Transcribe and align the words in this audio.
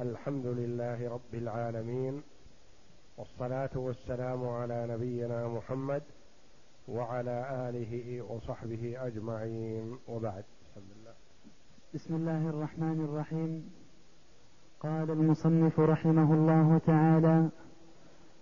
الحمد 0.00 0.46
لله 0.46 1.10
رب 1.10 1.34
العالمين 1.34 2.22
والصلاة 3.16 3.70
والسلام 3.74 4.48
على 4.48 4.86
نبينا 4.90 5.48
محمد 5.48 6.02
وعلى 6.88 7.68
آله 7.68 8.22
وصحبه 8.22 9.06
أجمعين. 9.06 9.98
وبعد 10.08 10.44
بسم 10.76 10.86
الله. 10.96 11.14
بسم 11.94 12.14
الله 12.14 12.48
الرحمن 12.48 13.04
الرحيم. 13.04 13.70
قال 14.80 15.10
المصنف 15.10 15.80
رحمه 15.80 16.34
الله 16.34 16.80
تعالى 16.86 17.48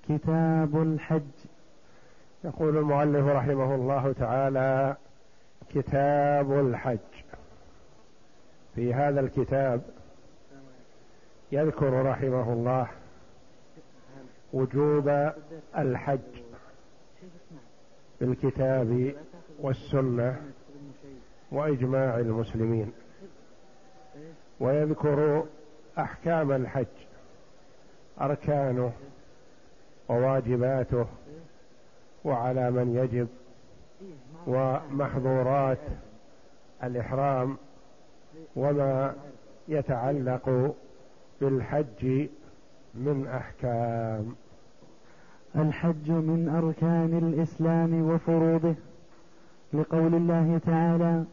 كتاب 0.09 0.83
الحج. 0.83 1.35
يقول 2.45 2.77
المؤلف 2.77 3.27
رحمه 3.27 3.75
الله 3.75 4.13
تعالى 4.13 4.97
كتاب 5.69 6.53
الحج. 6.53 6.99
في 8.75 8.95
هذا 8.95 9.21
الكتاب 9.21 9.98
يذكر 11.53 12.03
رحمه 12.07 12.53
الله 12.53 12.89
وجوب 14.53 15.33
الحج 15.79 16.43
بالكتاب 18.21 19.15
والسنة 19.61 20.43
وإجماع 21.53 22.19
المسلمين. 22.19 22.93
ويذكر 24.61 25.45
أحكام 25.99 26.53
الحج 26.53 26.87
أركانه 28.21 28.93
وواجباته 30.09 31.07
وعلى 32.25 32.71
من 32.71 32.97
يجب 32.97 33.29
ومحظورات 34.47 35.79
الإحرام 36.85 37.57
وما 38.57 39.15
يتعلق 39.69 40.75
بالحج 41.41 42.29
من 42.95 43.27
أحكام. 43.27 44.35
الحج 45.57 46.11
من 46.11 46.49
أركان 46.49 47.19
الإسلام 47.19 48.11
وفروضه 48.11 48.75
لقول 49.73 50.15
الله 50.15 50.59
تعالى 50.67 51.25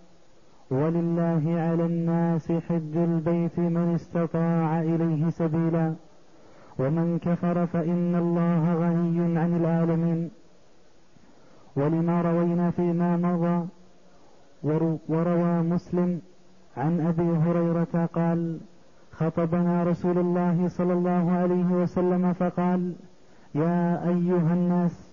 ولله 0.71 1.43
على 1.59 1.85
الناس 1.85 2.51
حج 2.51 2.97
البيت 2.97 3.59
من 3.59 3.91
استطاع 3.95 4.81
إليه 4.81 5.29
سبيلا 5.29 5.93
ومن 6.79 7.19
كفر 7.19 7.65
فإن 7.65 8.15
الله 8.15 8.73
غني 8.73 9.39
عن 9.39 9.57
العالمين. 9.57 10.29
ولما 11.75 12.21
روينا 12.21 12.71
فيما 12.71 13.17
مضى 13.17 13.67
وروى 15.09 15.61
مسلم 15.61 16.21
عن 16.77 16.99
أبي 17.07 17.29
هريرة 17.37 18.09
قال 18.13 18.59
خطبنا 19.19 19.83
رسول 19.83 20.17
الله 20.17 20.67
صلى 20.67 20.93
الله 20.93 21.31
عليه 21.31 21.65
وسلم 21.65 22.33
فقال 22.33 22.93
يا 23.55 24.07
أيها 24.07 24.53
الناس 24.53 25.11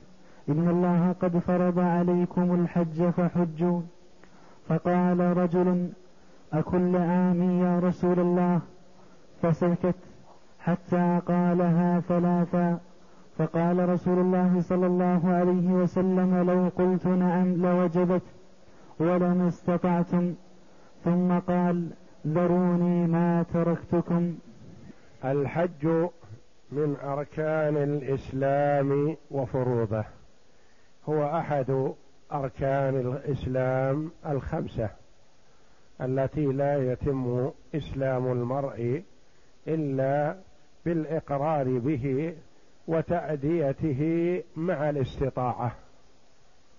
إن 0.49 0.69
الله 0.69 1.15
قد 1.23 1.39
فرض 1.39 1.79
عليكم 1.79 2.55
الحج 2.55 3.11
فحجوا. 3.11 3.81
فقال 4.69 5.37
رجل 5.37 5.89
أكل 6.53 6.97
عام 6.97 7.43
يا 7.43 7.79
رسول 7.79 8.21
الله؟ 8.21 8.61
فسكت 9.43 9.95
حتى 10.61 11.21
قالها 11.27 12.01
ثلاثا. 12.01 12.79
فقال 13.39 13.89
رسول 13.89 14.19
الله 14.19 14.61
صلى 14.61 14.87
الله 14.87 15.21
عليه 15.25 15.73
وسلم 15.73 16.51
لو 16.51 16.71
قلت 16.79 17.07
نعم 17.07 17.55
لوجبت 17.55 18.23
ولما 19.01 19.49
استطعتم. 19.49 20.35
ثم 21.05 21.39
قال 21.39 21.87
ذروني 22.27 23.07
ما 23.07 23.45
تركتكم. 23.55 24.39
الحج 25.25 25.87
من 26.73 26.97
أركان 27.05 27.77
الإسلام 27.77 29.17
وفروضه. 29.31 30.05
هو 31.09 31.37
أحد 31.39 31.93
أركان 32.33 32.97
الإسلام 32.97 34.11
الخمسة 34.27 34.91
التي 36.01 36.47
لا 36.47 36.93
يتم 36.93 37.51
إسلام 37.75 38.33
المرء 38.33 39.03
إلا 39.69 40.37
بالإقرار 40.85 41.79
به 41.79 42.35
وتأديته 42.89 44.43
مع 44.57 44.91
الاستطاعة. 44.91 45.82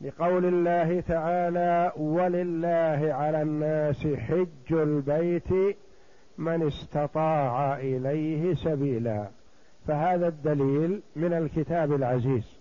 لقول 0.03 0.45
الله 0.45 1.01
تعالى 1.01 1.91
ولله 1.97 3.13
على 3.13 3.41
الناس 3.41 4.07
حج 4.07 4.71
البيت 4.71 5.77
من 6.37 6.67
استطاع 6.67 7.77
إليه 7.77 8.55
سبيلا. 8.55 9.27
فهذا 9.87 10.27
الدليل 10.27 11.01
من 11.15 11.33
الكتاب 11.33 11.93
العزيز 11.93 12.57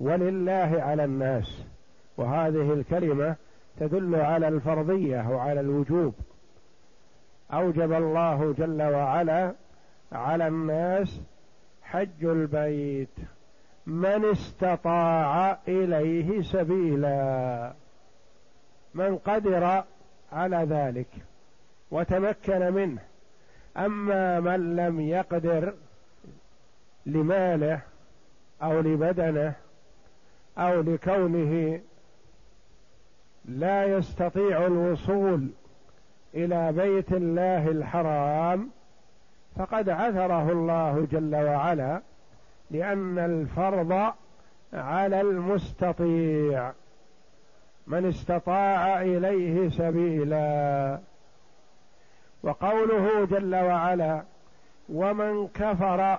ولله 0.00 0.82
على 0.82 1.04
الناس. 1.04 1.64
وهذه 2.16 2.72
الكلمة 2.72 3.36
تدل 3.80 4.14
على 4.14 4.48
الفرضية 4.48 5.28
وعلى 5.30 5.60
الوجوب. 5.60 6.14
أوجب 7.52 7.92
الله 7.92 8.54
جل 8.58 8.82
وعلا 8.82 9.52
على 10.12 10.48
الناس 10.48 11.20
حج 11.82 12.24
البيت. 12.24 13.08
من 13.86 14.24
استطاع 14.24 15.58
إليه 15.68 16.42
سبيلا 16.42 17.72
من 18.94 19.16
قدر 19.16 19.84
على 20.32 20.56
ذلك 20.56 21.08
وتمكن 21.90 22.72
منه. 22.72 23.00
أما 23.76 24.40
من 24.40 24.76
لم 24.76 25.00
يقدر 25.00 25.74
لماله 27.06 27.80
أو 28.62 28.80
لبدنه 28.80 29.54
أو 30.58 30.80
لكونه 30.80 31.80
لا 33.44 33.84
يستطيع 33.84 34.66
الوصول 34.66 35.48
إلى 36.34 36.72
بيت 36.72 37.12
الله 37.12 37.68
الحرام 37.68 38.70
فقد 39.56 39.88
عثره 39.88 40.52
الله 40.52 41.06
جل 41.12 41.34
وعلا 41.34 42.02
لأن 42.72 43.18
الفرض 43.18 44.12
على 44.72 45.20
المستطيع. 45.20 46.72
من 47.86 48.08
استطاع 48.08 49.02
إليه 49.02 49.68
سبيلا. 49.68 50.98
وقوله 52.42 53.24
جل 53.24 53.54
وعلا 53.54 54.22
ومن 54.88 55.48
كفر 55.48 56.18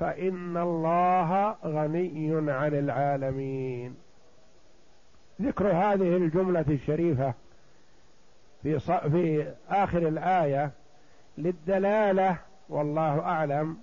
فإن 0.00 0.56
الله 0.56 1.56
غني 1.64 2.52
عن 2.52 2.74
العالمين. 2.74 3.96
ذكر 5.42 5.66
هذه 5.66 6.16
الجملة 6.16 6.64
الشريفة 6.68 7.34
في 8.62 8.78
في 8.80 9.52
آخر 9.68 9.98
الآية 9.98 10.70
للدلالة 11.38 12.36
والله 12.68 13.20
أعلم 13.20 13.76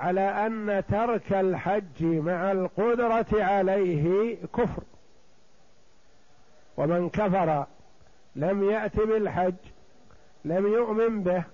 على 0.00 0.46
أن 0.46 0.82
ترك 0.88 1.32
الحج 1.32 2.04
مع 2.04 2.52
القدرة 2.52 3.26
عليه 3.32 4.36
كفر. 4.56 4.82
ومن 6.76 7.08
كفر 7.08 7.66
لم 8.36 8.70
يأت 8.70 8.96
بالحج 8.96 9.54
لم 10.44 10.66
يؤمن 10.66 11.22
به 11.22 11.44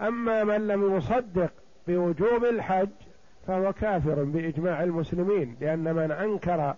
أما 0.00 0.44
من 0.44 0.66
لم 0.66 0.96
يصدق 0.96 1.50
بوجوب 1.88 2.44
الحج 2.44 2.88
فهو 3.46 3.72
كافر 3.72 4.24
بإجماع 4.24 4.82
المسلمين 4.82 5.56
لأن 5.60 5.94
من 5.94 6.10
أنكر 6.10 6.74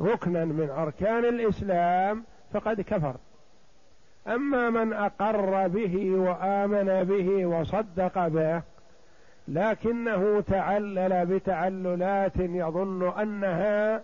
ركنا 0.00 0.44
من 0.44 0.70
أركان 0.70 1.24
الإسلام 1.24 2.24
فقد 2.52 2.80
كفر. 2.80 3.16
أما 4.26 4.70
من 4.70 4.92
أقر 4.92 5.68
به 5.68 6.10
وآمن 6.10 7.04
به 7.04 7.46
وصدق 7.46 8.28
به 8.28 8.62
لكنه 9.48 10.40
تعلل 10.40 11.26
بتعللات 11.26 12.36
يظن 12.36 13.18
أنها 13.20 14.02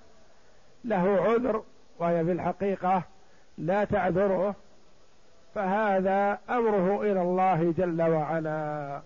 له 0.84 1.22
عذر 1.22 1.62
وهي 1.98 2.24
في 2.24 2.32
الحقيقة 2.32 3.02
لا 3.58 3.84
تعذره. 3.84 4.54
فهذا 5.54 6.38
أمره 6.50 7.02
إلى 7.02 7.22
الله 7.22 7.74
جل 7.78 8.02
وعلا. 8.02 9.00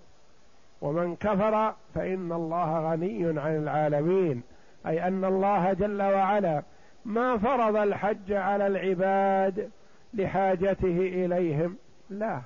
ومن 0.81 1.17
كفر 1.17 1.75
فإن 1.95 2.33
الله 2.33 2.91
غني 2.93 3.41
عن 3.41 3.57
العالمين. 3.57 4.43
أي 4.87 5.09
أن 5.09 5.25
الله 5.25 5.73
جل 5.73 6.03
وعلا 6.03 6.63
ما 7.05 7.39
فرض 7.39 7.77
الحج 7.77 8.33
على 8.33 8.67
العباد 8.67 9.71
لحاجته 10.15 11.25
إليهم. 11.25 11.77
لا. 12.11 12.41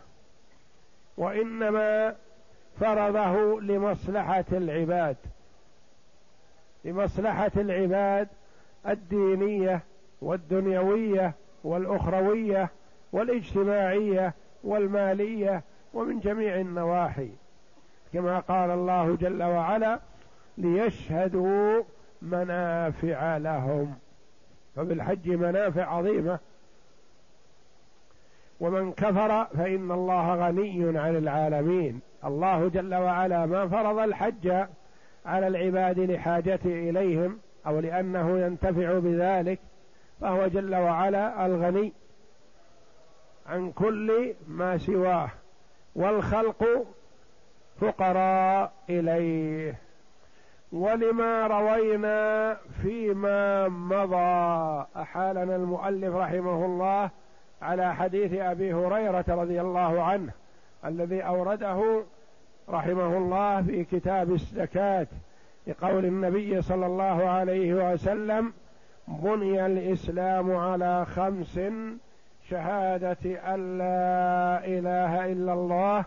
وإنما 1.16 2.14
فرضه 2.80 3.60
لمصلحة 3.60 4.44
العباد. 4.52 5.16
لمصلحة 6.84 7.50
العباد 7.56 8.28
الدينية 8.88 9.82
والدنيوية 10.22 11.34
والأخروية 11.64 12.70
والاجتماعية 13.12 14.34
والمالية 14.64 15.62
ومن 15.94 16.20
جميع 16.20 16.60
النواحي. 16.60 17.28
كما 18.12 18.38
قال 18.38 18.70
الله 18.70 19.16
جل 19.16 19.42
وعلا 19.42 20.00
ليشهدوا 20.58 21.82
منافع 22.22 23.36
لهم. 23.36 23.94
فبالحج 24.76 25.28
منافع 25.28 25.84
عظيمة. 25.84 26.38
ومن 28.60 28.92
كفر 28.92 29.44
فإن 29.44 29.90
الله 29.90 30.34
غني 30.34 30.98
عن 30.98 31.16
العالمين. 31.16 32.00
الله 32.24 32.68
جل 32.68 32.94
وعلا 32.94 33.46
ما 33.46 33.68
فرض 33.68 33.98
الحج 33.98 34.66
على 35.26 35.46
العباد 35.46 35.98
لحاجته 35.98 36.90
إليهم 36.90 37.38
أو 37.66 37.80
لأنه 37.80 38.38
ينتفع 38.38 38.98
بذلك 38.98 39.58
فهو 40.20 40.46
جل 40.46 40.74
وعلا 40.74 41.46
الغني 41.46 41.92
عن 43.46 43.72
كل 43.72 44.34
ما 44.48 44.78
سواه 44.78 45.30
والخلق 45.96 46.86
فقراء 47.80 48.72
إليه. 48.90 49.78
ولما 50.72 51.46
روينا 51.46 52.56
فيما 52.82 53.68
مضى 53.68 54.86
أحالنا 54.96 55.56
المؤلف 55.56 56.14
رحمه 56.14 56.64
الله 56.64 57.10
على 57.62 57.94
حديث 57.94 58.32
أبي 58.32 58.74
هريرة 58.74 59.24
رضي 59.28 59.60
الله 59.60 60.02
عنه 60.02 60.32
الذي 60.84 61.20
أورده 61.20 62.04
رحمه 62.68 63.18
الله 63.18 63.62
في 63.62 63.84
كتاب 63.84 64.32
الزكاة 64.32 65.06
لقول 65.66 66.04
النبي 66.04 66.62
صلى 66.62 66.86
الله 66.86 67.28
عليه 67.28 67.92
وسلم 67.92 68.52
بني 69.08 69.66
الإسلام 69.66 70.56
على 70.56 71.06
خمس 71.06 71.60
شهادة 72.48 73.54
أن 73.54 73.78
لا 73.78 74.66
إله 74.66 75.32
إلا 75.32 75.52
الله 75.52 76.04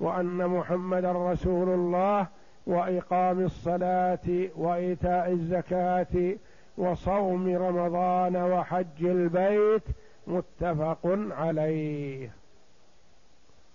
وأن 0.00 0.46
محمدا 0.46 1.12
رسول 1.12 1.68
الله 1.68 2.26
وإقام 2.66 3.44
الصلاة 3.44 4.48
وإيتاء 4.56 5.30
الزكاة 5.30 6.34
وصوم 6.78 7.56
رمضان 7.56 8.36
وحج 8.36 9.04
البيت 9.04 9.82
متفق 10.26 11.00
عليه. 11.30 12.30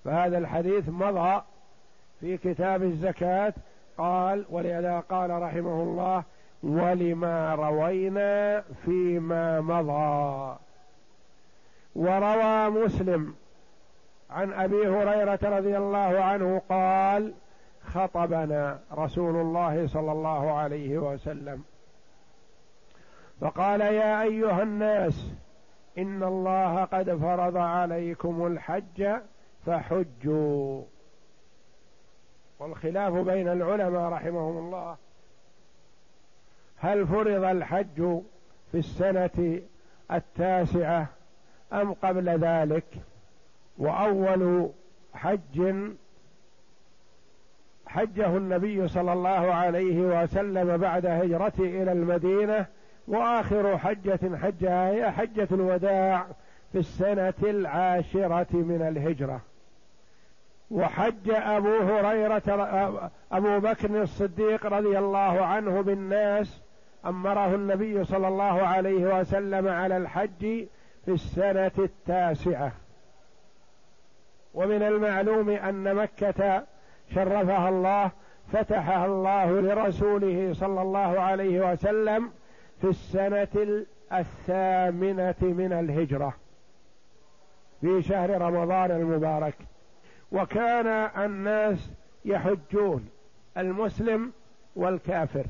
فهذا 0.05 0.37
الحديث 0.37 0.89
مضى 0.89 1.41
في 2.23 2.37
كتاب 2.37 2.83
الزكاة 2.83 3.53
قال 3.97 4.45
ولهذا 4.49 4.99
قال 4.99 5.29
رحمه 5.41 5.83
الله 5.83 6.23
ولما 6.63 7.55
روينا 7.55 8.61
فيما 8.85 9.61
مضى 9.61 10.57
وروى 11.95 12.69
مسلم 12.69 13.35
عن 14.29 14.53
أبي 14.53 14.87
هريرة 14.87 15.39
رضي 15.43 15.77
الله 15.77 16.23
عنه 16.23 16.61
قال 16.69 17.33
خطبنا 17.81 18.79
رسول 18.93 19.35
الله 19.35 19.87
صلى 19.87 20.11
الله 20.11 20.51
عليه 20.51 20.97
وسلم 20.97 21.63
فقال 23.41 23.81
يا 23.81 24.21
أيها 24.21 24.63
الناس 24.63 25.31
إن 25.97 26.23
الله 26.23 26.83
قد 26.83 27.15
فرض 27.15 27.57
عليكم 27.57 28.47
الحج 28.47 29.09
فحجوا 29.65 30.81
والخلاف 32.63 33.13
بين 33.13 33.47
العلماء 33.47 34.11
رحمهم 34.11 34.57
الله. 34.57 34.97
هل 36.77 37.07
فرض 37.07 37.43
الحج 37.43 38.21
في 38.71 38.77
السنة 38.77 39.59
التاسعة 40.11 41.07
أم 41.73 41.93
قبل 41.93 42.29
ذلك؟ 42.29 42.83
وأول 43.77 44.69
حج 45.13 45.73
حجه 47.87 48.37
النبي 48.37 48.87
صلى 48.87 49.13
الله 49.13 49.53
عليه 49.53 50.23
وسلم 50.23 50.77
بعد 50.77 51.05
هجرته 51.05 51.63
إلى 51.63 51.91
المدينة 51.91 52.65
وآخر 53.07 53.77
حجة 53.77 54.37
حجها 54.37 54.89
هي 54.89 55.11
حجة 55.11 55.47
الوداع 55.51 56.27
في 56.71 56.77
السنة 56.79 57.33
العاشرة 57.43 58.47
من 58.51 58.81
الهجرة. 58.81 59.41
وحج 60.71 61.29
أبو 61.29 61.77
هريرة 61.77 62.43
أبو 63.31 63.59
بكر 63.59 64.01
الصديق 64.01 64.65
رضي 64.65 64.99
الله 64.99 65.45
عنه 65.45 65.81
بالناس 65.81 66.61
أمره 67.05 67.55
النبي 67.55 68.03
صلى 68.03 68.27
الله 68.27 68.61
عليه 68.61 69.19
وسلم 69.19 69.67
على 69.67 69.97
الحج 69.97 70.65
في 71.05 71.11
السنة 71.11 71.71
التاسعة. 71.79 72.71
ومن 74.53 74.83
المعلوم 74.83 75.49
أن 75.49 75.95
مكة 75.95 76.63
شرفها 77.15 77.69
الله 77.69 78.11
فتحها 78.51 79.05
الله 79.05 79.61
لرسوله 79.61 80.53
صلى 80.53 80.81
الله 80.81 81.19
عليه 81.19 81.71
وسلم 81.71 82.31
في 82.81 82.87
السنة 82.87 83.85
الثامنة 84.13 85.35
من 85.41 85.73
الهجرة 85.73 86.33
في 87.81 88.01
شهر 88.01 88.41
رمضان 88.41 88.91
المبارك. 88.91 89.55
وكان 90.33 90.87
الناس 91.25 91.89
يحجون 92.25 93.09
المسلم 93.57 94.31
والكافر. 94.75 95.45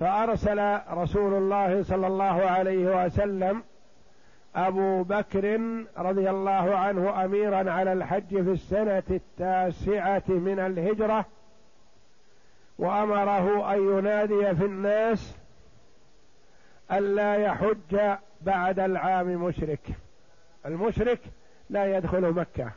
فأرسل 0.00 0.78
رسول 0.90 1.34
الله 1.34 1.82
صلى 1.82 2.06
الله 2.06 2.24
عليه 2.44 3.04
وسلم 3.04 3.62
أبو 4.56 5.02
بكر 5.02 5.60
رضي 5.96 6.30
الله 6.30 6.76
عنه 6.76 7.24
أميرا 7.24 7.70
على 7.70 7.92
الحج 7.92 8.28
في 8.28 8.52
السنة 8.52 9.02
التاسعة 9.10 10.22
من 10.28 10.58
الهجرة 10.58 11.26
وأمره 12.78 13.74
أن 13.74 13.98
ينادي 13.98 14.54
في 14.54 14.64
الناس 14.64 15.36
ألا 16.92 17.36
يحج 17.36 18.16
بعد 18.40 18.78
العام 18.78 19.26
مشرك. 19.26 19.88
المشرك 20.66 21.20
لا 21.70 21.96
يدخل 21.96 22.30
مكة. 22.30 22.72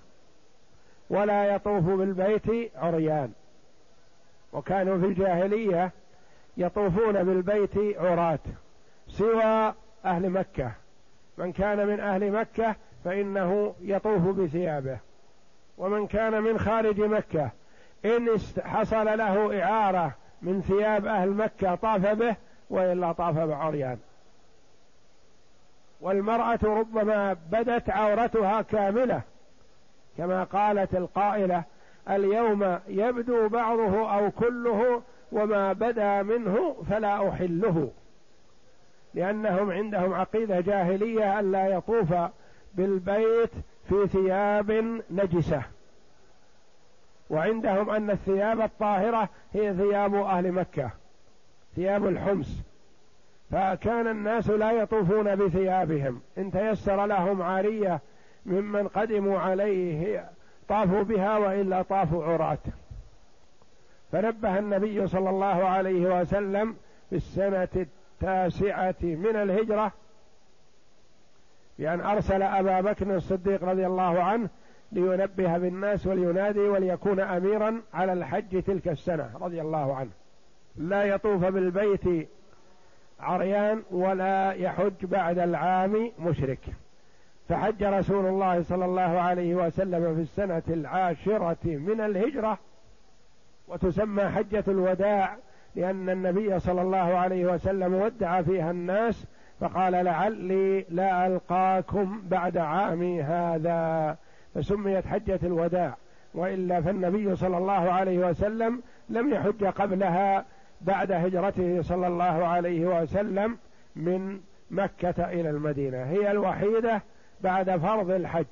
ولا 1.09 1.55
يطوف 1.55 1.83
بالبيت 1.83 2.71
عريان. 2.75 3.31
وكانوا 4.53 4.97
في 4.97 5.05
الجاهلية 5.05 5.91
يطوفون 6.57 7.23
بالبيت 7.23 7.97
عراة 7.97 8.39
سوى 9.07 9.73
أهل 10.05 10.29
مكة. 10.29 10.71
من 11.37 11.51
كان 11.51 11.87
من 11.87 11.99
أهل 11.99 12.31
مكة 12.31 12.75
فإنه 13.05 13.75
يطوف 13.81 14.21
بثيابه. 14.21 14.97
ومن 15.77 16.07
كان 16.07 16.43
من 16.43 16.59
خارج 16.59 17.01
مكة 17.01 17.51
إن 18.05 18.37
حصل 18.63 19.17
له 19.17 19.63
إعارة 19.63 20.15
من 20.41 20.61
ثياب 20.61 21.05
أهل 21.05 21.29
مكة 21.29 21.75
طاف 21.75 22.05
به 22.07 22.35
وإلا 22.69 23.11
طاف 23.11 23.37
بعريان. 23.37 23.97
والمرأة 26.01 26.59
ربما 26.63 27.33
بدت 27.51 27.89
عورتها 27.89 28.61
كاملة 28.61 29.21
كما 30.17 30.43
قالت 30.43 30.95
القائلة 30.95 31.63
اليوم 32.09 32.79
يبدو 32.87 33.47
بعضه 33.49 34.13
أو 34.17 34.31
كله 34.31 35.01
وما 35.31 35.73
بدا 35.73 36.23
منه 36.23 36.75
فلا 36.89 37.29
أحله. 37.29 37.91
لأنهم 39.13 39.71
عندهم 39.71 40.13
عقيدة 40.13 40.59
جاهلية 40.59 41.39
ألا 41.39 41.67
يطوف 41.67 42.13
بالبيت 42.73 43.51
في 43.89 44.07
ثياب 44.07 45.01
نجسة. 45.11 45.61
وعندهم 47.29 47.89
أن 47.89 48.09
الثياب 48.09 48.61
الطاهرة 48.61 49.29
هي 49.53 49.73
ثياب 49.73 50.15
أهل 50.15 50.51
مكة 50.51 50.91
ثياب 51.75 52.07
الحمص. 52.07 52.49
فكان 53.51 54.07
الناس 54.07 54.49
لا 54.49 54.71
يطوفون 54.71 55.35
بثيابهم. 55.35 56.21
إن 56.37 56.51
تيسر 56.51 57.05
لهم 57.05 57.41
عارية 57.41 57.99
ممن 58.47 58.87
قدموا 58.87 59.39
عليه 59.39 60.29
طافوا 60.67 61.03
بها 61.03 61.37
وإلا 61.37 61.81
طافوا 61.81 62.25
عراة. 62.25 62.57
فنبه 64.11 64.59
النبي 64.59 65.07
صلى 65.07 65.29
الله 65.29 65.45
عليه 65.45 66.19
وسلم 66.19 66.75
في 67.09 67.15
السنة 67.15 67.67
التاسعة 67.75 68.95
من 69.01 69.35
الهجرة 69.35 69.91
بأن 71.79 72.01
أرسل 72.01 72.41
أبا 72.41 72.81
بكر 72.81 73.15
الصديق 73.15 73.63
رضي 73.63 73.87
الله 73.87 74.23
عنه 74.23 74.49
لينبه 74.91 75.57
بالناس 75.57 76.07
ولينادي 76.07 76.59
وليكون 76.59 77.19
أميرا 77.19 77.81
على 77.93 78.13
الحج 78.13 78.63
تلك 78.63 78.87
السنة 78.87 79.29
رضي 79.41 79.61
الله 79.61 79.95
عنه. 79.95 80.11
لا 80.75 81.03
يطوف 81.03 81.45
بالبيت 81.45 82.29
عريان 83.19 83.83
ولا 83.91 84.51
يحج 84.51 85.05
بعد 85.05 85.39
العام 85.39 86.11
مشرك. 86.19 86.59
فحج 87.49 87.83
رسول 87.83 88.25
الله 88.25 88.63
صلى 88.63 88.85
الله 88.85 89.01
عليه 89.01 89.55
وسلم 89.55 90.15
في 90.15 90.21
السنة 90.21 90.63
العاشرة 90.69 91.57
من 91.65 92.01
الهجرة 92.01 92.57
وتسمى 93.67 94.23
حجة 94.23 94.63
الوداع 94.67 95.37
لأن 95.75 96.09
النبي 96.09 96.59
صلى 96.59 96.81
الله 96.81 96.97
عليه 96.97 97.45
وسلم 97.45 97.93
ودع 97.93 98.41
فيها 98.41 98.71
الناس 98.71 99.25
فقال 99.59 99.93
لعلي 99.93 100.85
لا 100.89 101.27
ألقاكم 101.27 102.21
بعد 102.29 102.57
عامي 102.57 103.23
هذا 103.23 104.17
فسميت 104.55 105.07
حجة 105.07 105.39
الوداع. 105.43 105.97
وإلا 106.33 106.81
فالنبي 106.81 107.35
صلى 107.35 107.57
الله 107.57 107.91
عليه 107.91 108.17
وسلم 108.17 108.81
لم 109.09 109.33
يحج 109.33 109.65
قبلها 109.65 110.45
بعد 110.81 111.11
هجرته 111.11 111.81
صلى 111.81 112.07
الله 112.07 112.47
عليه 112.47 113.01
وسلم 113.01 113.57
من 113.95 114.39
مكة 114.71 115.23
إلى 115.23 115.49
المدينة. 115.49 116.03
هي 116.03 116.31
الوحيدة 116.31 117.01
بعد 117.41 117.77
فرض 117.77 118.11
الحج. 118.11 118.45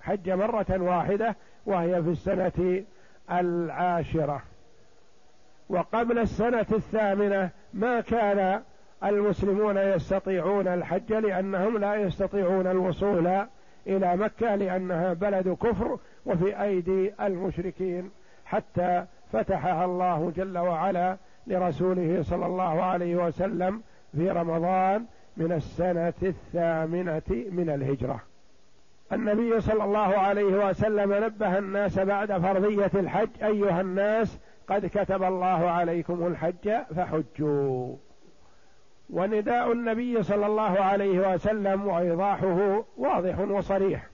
حج 0.00 0.30
مرة 0.30 0.66
واحدة 0.70 1.36
وهي 1.66 2.02
في 2.02 2.10
السنة 2.10 2.84
العاشرة. 3.30 4.42
وقبل 5.68 6.18
السنة 6.18 6.66
الثامنة 6.72 7.50
ما 7.74 8.00
كان 8.00 8.62
المسلمون 9.04 9.76
يستطيعون 9.76 10.68
الحج 10.68 11.12
لأنهم 11.12 11.78
لا 11.78 11.94
يستطيعون 11.94 12.66
الوصول 12.66 13.46
إلى 13.86 14.16
مكة 14.16 14.54
لأنها 14.54 15.12
بلد 15.12 15.48
كفر 15.48 15.98
وفي 16.26 16.62
أيدي 16.62 17.14
المشركين. 17.20 18.10
حتى 18.44 19.04
فتحها 19.32 19.84
الله 19.84 20.32
جل 20.36 20.58
وعلا 20.58 21.16
لرسوله 21.46 22.22
صلى 22.22 22.46
الله 22.46 22.82
عليه 22.82 23.16
وسلم 23.16 23.82
في 24.16 24.30
رمضان 24.30 25.06
من 25.36 25.52
السنة 25.52 26.12
الثامنة 26.22 27.22
من 27.50 27.70
الهجرة. 27.70 28.20
النبي 29.12 29.60
صلى 29.60 29.84
الله 29.84 29.98
عليه 29.98 30.68
وسلم 30.68 31.24
نبه 31.24 31.58
الناس 31.58 31.98
بعد 31.98 32.32
فرضية 32.32 32.90
الحج. 32.94 33.28
أيها 33.42 33.80
الناس 33.80 34.38
قد 34.68 34.86
كتب 34.86 35.22
الله 35.22 35.70
عليكم 35.70 36.26
الحج 36.26 36.70
فحجوا. 36.96 37.96
ونداء 39.10 39.72
النبي 39.72 40.22
صلى 40.22 40.46
الله 40.46 40.80
عليه 40.80 41.34
وسلم 41.34 41.86
وإيضاحه 41.86 42.84
واضح 42.96 43.38
وصريح. 43.38 44.06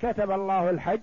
كتب 0.00 0.30
الله 0.30 0.70
الحج 0.70 1.00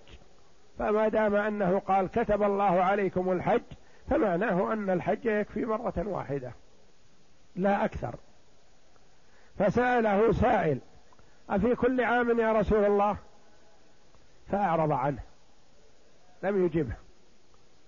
فما 0.79 1.07
دام 1.07 1.35
أنه 1.35 1.79
قال 1.79 2.07
كتب 2.07 2.43
الله 2.43 2.83
عليكم 2.83 3.31
الحج 3.31 3.61
فمعناه 4.09 4.73
أن 4.73 4.89
الحج 4.89 5.25
يكفي 5.25 5.65
مرة 5.65 5.93
واحدة 5.97 6.51
لا 7.55 7.85
أكثر. 7.85 8.15
فسأله 9.59 10.31
سائل 10.31 10.79
أفي 11.49 11.75
كل 11.75 12.01
عام 12.01 12.39
يا 12.39 12.51
رسول 12.51 12.85
الله؟ 12.85 13.17
فأعرض 14.51 14.91
عنه. 14.91 15.19
لم 16.43 16.65
يجبه. 16.65 16.93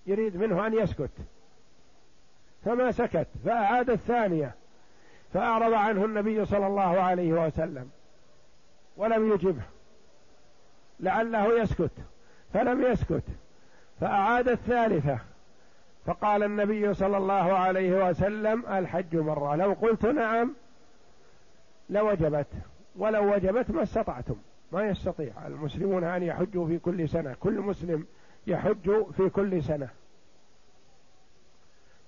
يريد 0.06 0.36
منه 0.36 0.66
أن 0.66 0.74
يسكت. 0.74 1.10
فما 2.64 2.92
سكت 2.92 3.26
فأعاد 3.44 3.90
الثانية. 3.90 4.54
فأعرض 5.34 5.72
عنه 5.72 6.04
النبي 6.04 6.44
صلى 6.44 6.66
الله 6.66 7.00
عليه 7.00 7.32
وسلم. 7.32 7.90
ولم 8.96 9.32
يجبه. 9.32 9.62
لعله 11.00 11.60
يسكت. 11.60 11.90
فلم 12.54 12.82
يسكت. 12.82 13.24
فأعاد 14.00 14.48
الثالثة. 14.48 15.18
فقال 16.06 16.42
النبي 16.42 16.94
صلى 16.94 17.16
الله 17.16 17.58
عليه 17.58 18.08
وسلم 18.08 18.66
الحج 18.66 19.16
مرة. 19.16 19.56
لو 19.56 19.72
قلت 19.72 20.06
نعم 20.06 20.54
لوجبت 21.90 22.46
ولو 22.96 23.34
وجبت 23.34 23.70
ما 23.70 23.82
استطعتم. 23.82 24.36
ما 24.72 24.82
يستطيع 24.82 25.46
المسلمون 25.46 26.04
أن 26.04 26.22
يحجوا 26.22 26.66
في 26.66 26.78
كل 26.78 27.08
سنة. 27.08 27.36
كل 27.40 27.60
مسلم 27.60 28.06
يحج 28.46 29.04
في 29.16 29.28
كل 29.28 29.62
سنة. 29.62 29.88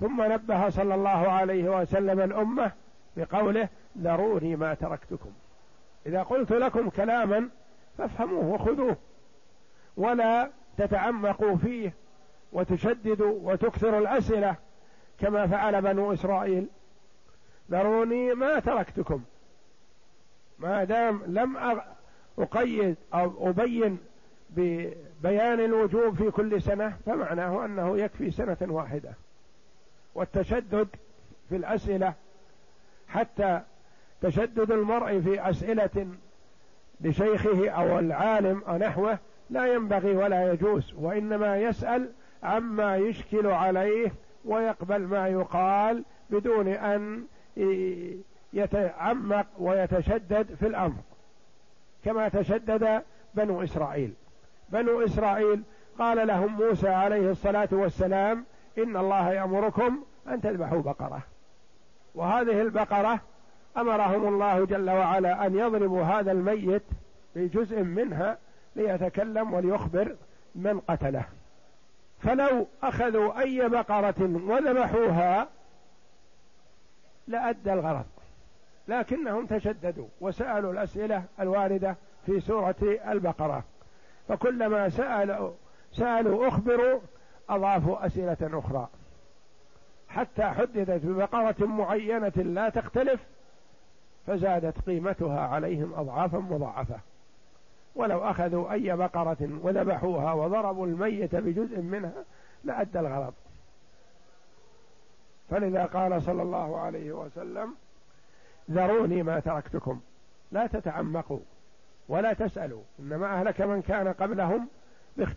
ثم 0.00 0.32
نبه 0.32 0.68
صلى 0.68 0.94
الله 0.94 1.28
عليه 1.28 1.80
وسلم 1.80 2.20
الأمة 2.20 2.72
بقوله 3.16 3.68
ذروني 3.98 4.56
ما 4.56 4.74
تركتكم. 4.74 5.30
إذا 6.06 6.22
قلت 6.22 6.52
لكم 6.52 6.88
كلاما 6.88 7.48
فافهموه 7.98 8.44
وخذوه 8.44 8.96
ولا 9.96 10.50
تتعمقوا 10.76 11.56
فيه 11.56 11.94
وتشددوا 12.52 13.52
وتكثروا 13.52 14.00
الأسئلة 14.00 14.56
كما 15.18 15.46
فعل 15.46 15.82
بنو 15.82 16.12
إسرائيل. 16.12 16.68
ذروني 17.70 18.34
ما 18.34 18.60
تركتكم. 18.60 19.24
ما 20.58 20.84
دام 20.84 21.22
لم 21.26 21.56
أقيد 22.38 22.96
أو 23.14 23.50
أبين 23.50 23.98
ببيان 24.50 25.60
الوجوب 25.60 26.14
في 26.14 26.30
كل 26.30 26.62
سنة 26.62 26.96
فمعناه 27.06 27.64
أنه 27.64 27.98
يكفي 27.98 28.30
سنة 28.30 28.56
واحدة. 28.60 29.10
والتشدد 30.14 30.88
في 31.48 31.56
الأسئلة 31.56 32.14
حتى 33.08 33.60
تشدد 34.22 34.70
المرء 34.70 35.20
في 35.20 35.50
أسئلة 35.50 36.08
لشيخه 37.00 37.70
أو 37.70 37.98
العالم 37.98 38.62
أو 38.68 38.76
نحوه 38.76 39.18
لا 39.50 39.74
ينبغي 39.74 40.16
ولا 40.16 40.52
يجوز 40.52 40.94
وإنما 40.98 41.56
يسأل 41.56 42.10
عما 42.42 42.96
يشكل 42.96 43.46
عليه 43.46 44.12
ويقبل 44.44 44.98
ما 44.98 45.28
يقال 45.28 46.04
بدون 46.30 46.68
أن 46.68 47.24
يتعمق 48.52 49.46
ويتشدد 49.58 50.54
في 50.54 50.66
الأمر 50.66 50.96
كما 52.04 52.28
تشدد 52.28 53.02
بنو 53.34 53.62
إسرائيل. 53.62 54.14
بنو 54.68 55.04
إسرائيل 55.04 55.62
قال 55.98 56.26
لهم 56.26 56.56
موسى 56.56 56.88
عليه 56.88 57.30
الصلاة 57.30 57.68
والسلام 57.72 58.44
إن 58.78 58.96
الله 58.96 59.32
يأمركم 59.32 60.02
أن 60.28 60.40
تذبحوا 60.40 60.82
بقرة. 60.82 61.22
وهذه 62.14 62.60
البقرة 62.60 63.20
أمرهم 63.76 64.28
الله 64.28 64.66
جل 64.66 64.90
وعلا 64.90 65.46
أن 65.46 65.58
يضربوا 65.58 66.02
هذا 66.02 66.32
الميت 66.32 66.82
بجزء 67.36 67.82
منها 67.82 68.38
ليتكلم 68.76 69.52
وليخبر 69.52 70.16
من 70.54 70.80
قتله. 70.80 71.24
فلو 72.22 72.66
أخذوا 72.82 73.40
أي 73.40 73.68
بقرة 73.68 74.14
وذبحوها 74.20 75.48
لأدى 77.28 77.72
الغرض. 77.72 78.04
لكنهم 78.88 79.46
تشددوا 79.46 80.06
وسألوا 80.20 80.72
الأسئلة 80.72 81.24
الواردة 81.40 81.96
في 82.26 82.40
سورة 82.40 82.76
البقرة. 83.08 83.64
فكلما 84.28 84.88
سألوا 84.88 85.52
سألوا 85.92 86.48
أخبروا 86.48 87.00
أضافوا 87.48 88.06
أسئلة 88.06 88.36
أخرى. 88.58 88.88
حتى 90.08 90.42
حددت 90.42 91.06
ببقرة 91.06 91.66
معينة 91.66 92.32
لا 92.36 92.68
تختلف 92.68 93.20
فزادت 94.26 94.80
قيمتها 94.80 95.40
عليهم 95.40 95.94
أضعافا 95.94 96.38
مضاعفة. 96.38 97.00
ولو 97.94 98.18
أخذوا 98.18 98.72
أي 98.72 98.96
بقرة 98.96 99.58
وذبحوها 99.62 100.32
وضربوا 100.32 100.86
الميت 100.86 101.34
بجزء 101.34 101.80
منها 101.80 102.24
لأدى 102.64 103.00
الغرض. 103.00 103.34
فلذا 105.50 105.84
قال 105.84 106.22
صلى 106.22 106.42
الله 106.42 106.80
عليه 106.80 107.12
وسلم 107.12 107.74
ذروني 108.70 109.22
ما 109.22 109.40
تركتكم. 109.40 110.00
لا 110.52 110.66
تتعمقوا 110.66 111.40
ولا 112.08 112.32
تسألوا. 112.32 112.82
إنما 113.00 113.40
أهلك 113.40 113.60
من 113.60 113.82
كان 113.82 114.08
قبلهم 114.08 114.68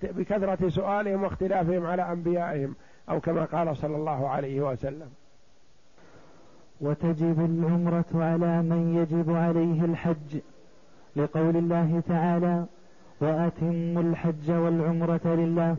بكثرة 0.04 0.70
سؤالهم 0.70 1.24
واختلافهم 1.24 1.86
على 1.86 2.12
أنبيائهم 2.12 2.76
أو 3.10 3.20
كما 3.20 3.46
قال 3.46 3.78
صلى 3.78 3.96
الله 3.96 4.30
عليه 4.30 4.62
وسلم. 4.62 5.10
وتجب 6.82 7.46
العمرة 7.46 8.06
على 8.14 8.62
من 8.62 8.96
يجب 8.96 9.36
عليه 9.36 9.86
الحج 9.86 10.40
لقول 11.16 11.58
الله 11.58 12.04
تعالى 12.08 12.66
وأتموا 13.22 14.02
الحج 14.02 14.52
والعمرة 14.52 15.22
لله. 15.26 15.76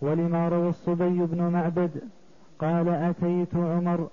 ولما 0.00 0.48
روى 0.48 0.68
الصبي 0.68 1.18
بن 1.26 1.42
معبد 1.42 2.02
قال 2.58 2.88
أتيت 2.88 3.54
عمر 3.54 4.08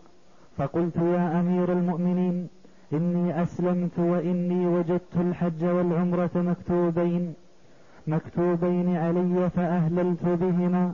فقلت 0.58 0.96
يا 0.98 1.40
أمير 1.40 1.72
المؤمنين 1.72 2.50
إني 2.94 3.42
أسلمت 3.44 4.00
وإني 4.00 4.68
وجدت 4.68 5.16
الحج 5.16 5.66
والعمرة 5.66 6.32
مكتوبين 6.36 7.34
مكتوبين 8.08 8.98
علي 8.98 9.50
فأهللت 9.50 10.24
بهما 10.24 10.94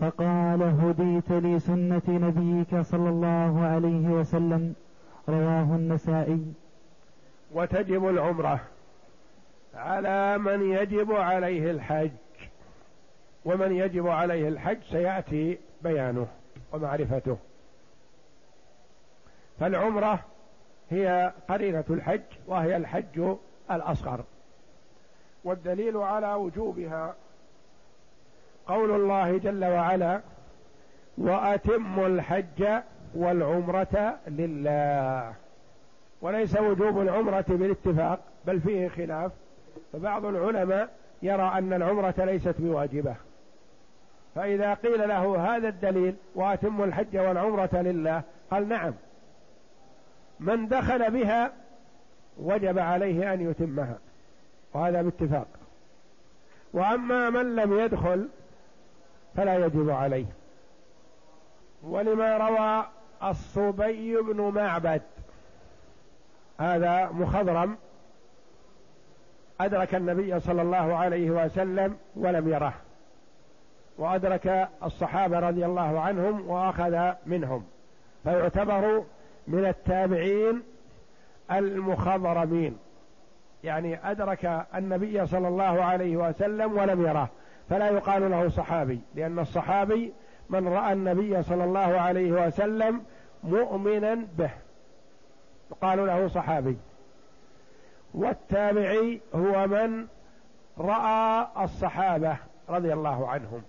فقال 0.00 0.62
هديت 0.62 1.32
لسنة 1.32 2.02
نبيك 2.08 2.80
صلى 2.80 3.08
الله 3.08 3.60
عليه 3.60 4.08
وسلم 4.08 4.74
رواه 5.28 5.76
النسائي. 5.76 6.52
وتجب 7.52 8.08
العمرة 8.08 8.60
على 9.74 10.38
من 10.38 10.70
يجب 10.70 11.12
عليه 11.12 11.70
الحج 11.70 12.10
ومن 13.44 13.72
يجب 13.72 14.06
عليه 14.06 14.48
الحج 14.48 14.78
سيأتي 14.90 15.58
بيانه 15.82 16.26
ومعرفته. 16.72 17.36
فالعمرة 19.60 20.20
هي 20.90 21.32
قرينة 21.48 21.84
الحج 21.90 22.20
وهي 22.46 22.76
الحج 22.76 23.36
الأصغر. 23.70 24.24
والدليل 25.44 25.96
على 25.96 26.34
وجوبها 26.34 27.14
قول 28.66 28.90
الله 28.90 29.38
جل 29.38 29.64
وعلا 29.64 30.20
وأتموا 31.18 32.06
الحج 32.06 32.68
والعمرة 33.14 34.18
لله. 34.28 35.34
وليس 36.22 36.56
وجوب 36.56 37.00
العمرة 37.00 37.44
بالاتفاق 37.48 38.20
بل 38.46 38.60
فيه 38.60 38.88
خلاف. 38.88 39.32
فبعض 39.92 40.24
العلماء 40.24 40.88
يرى 41.22 41.52
أن 41.54 41.72
العمرة 41.72 42.14
ليست 42.18 42.54
بواجبة. 42.58 43.14
فإذا 44.34 44.74
قيل 44.74 45.08
له 45.08 45.56
هذا 45.56 45.68
الدليل 45.68 46.14
وأتم 46.34 46.84
الحج 46.84 47.16
والعمرة 47.18 47.70
لله 47.74 48.22
قال 48.50 48.68
نعم. 48.68 48.92
من 50.40 50.68
دخل 50.68 51.10
بها 51.10 51.52
وجب 52.38 52.78
عليه 52.78 53.34
أن 53.34 53.50
يتمها 53.50 53.98
وهذا 54.74 55.02
باتفاق. 55.02 55.46
وأما 56.72 57.30
من 57.30 57.56
لم 57.56 57.78
يدخل 57.78 58.28
فلا 59.36 59.66
يجب 59.66 59.90
عليه. 59.90 60.26
ولما 61.82 62.36
روى 62.36 62.86
الصبي 63.30 64.16
بن 64.16 64.40
معبد 64.54 65.02
هذا 66.60 67.08
مخضرم 67.08 67.76
أدرك 69.60 69.94
النبي 69.94 70.40
صلى 70.40 70.62
الله 70.62 70.96
عليه 70.96 71.30
وسلم 71.30 71.96
ولم 72.16 72.48
يره 72.48 72.74
وأدرك 73.98 74.68
الصحابة 74.82 75.38
رضي 75.38 75.66
الله 75.66 76.00
عنهم 76.00 76.48
وأخذ 76.50 77.12
منهم 77.26 77.64
فيعتبر 78.24 79.04
من 79.48 79.66
التابعين 79.66 80.62
المخضرمين. 81.52 82.78
يعني 83.64 84.10
أدرك 84.10 84.66
النبي 84.74 85.26
صلى 85.26 85.48
الله 85.48 85.84
عليه 85.84 86.16
وسلم 86.16 86.78
ولم 86.78 87.06
يره 87.06 87.28
فلا 87.70 87.88
يقال 87.88 88.30
له 88.30 88.48
صحابي 88.48 89.00
لأن 89.14 89.38
الصحابي 89.38 90.12
من 90.50 90.68
رأى 90.68 90.92
النبي 90.92 91.42
صلى 91.42 91.64
الله 91.64 92.00
عليه 92.00 92.46
وسلم 92.46 93.02
مؤمنا 93.44 94.26
به 94.38 94.50
يقال 95.70 96.06
له 96.06 96.28
صحابي. 96.28 96.76
والتابعي 98.14 99.20
هو 99.34 99.66
من 99.66 100.06
رأى 100.78 101.46
الصحابة 101.64 102.36
رضي 102.68 102.92
الله 102.92 103.28
عنهم. 103.28 103.62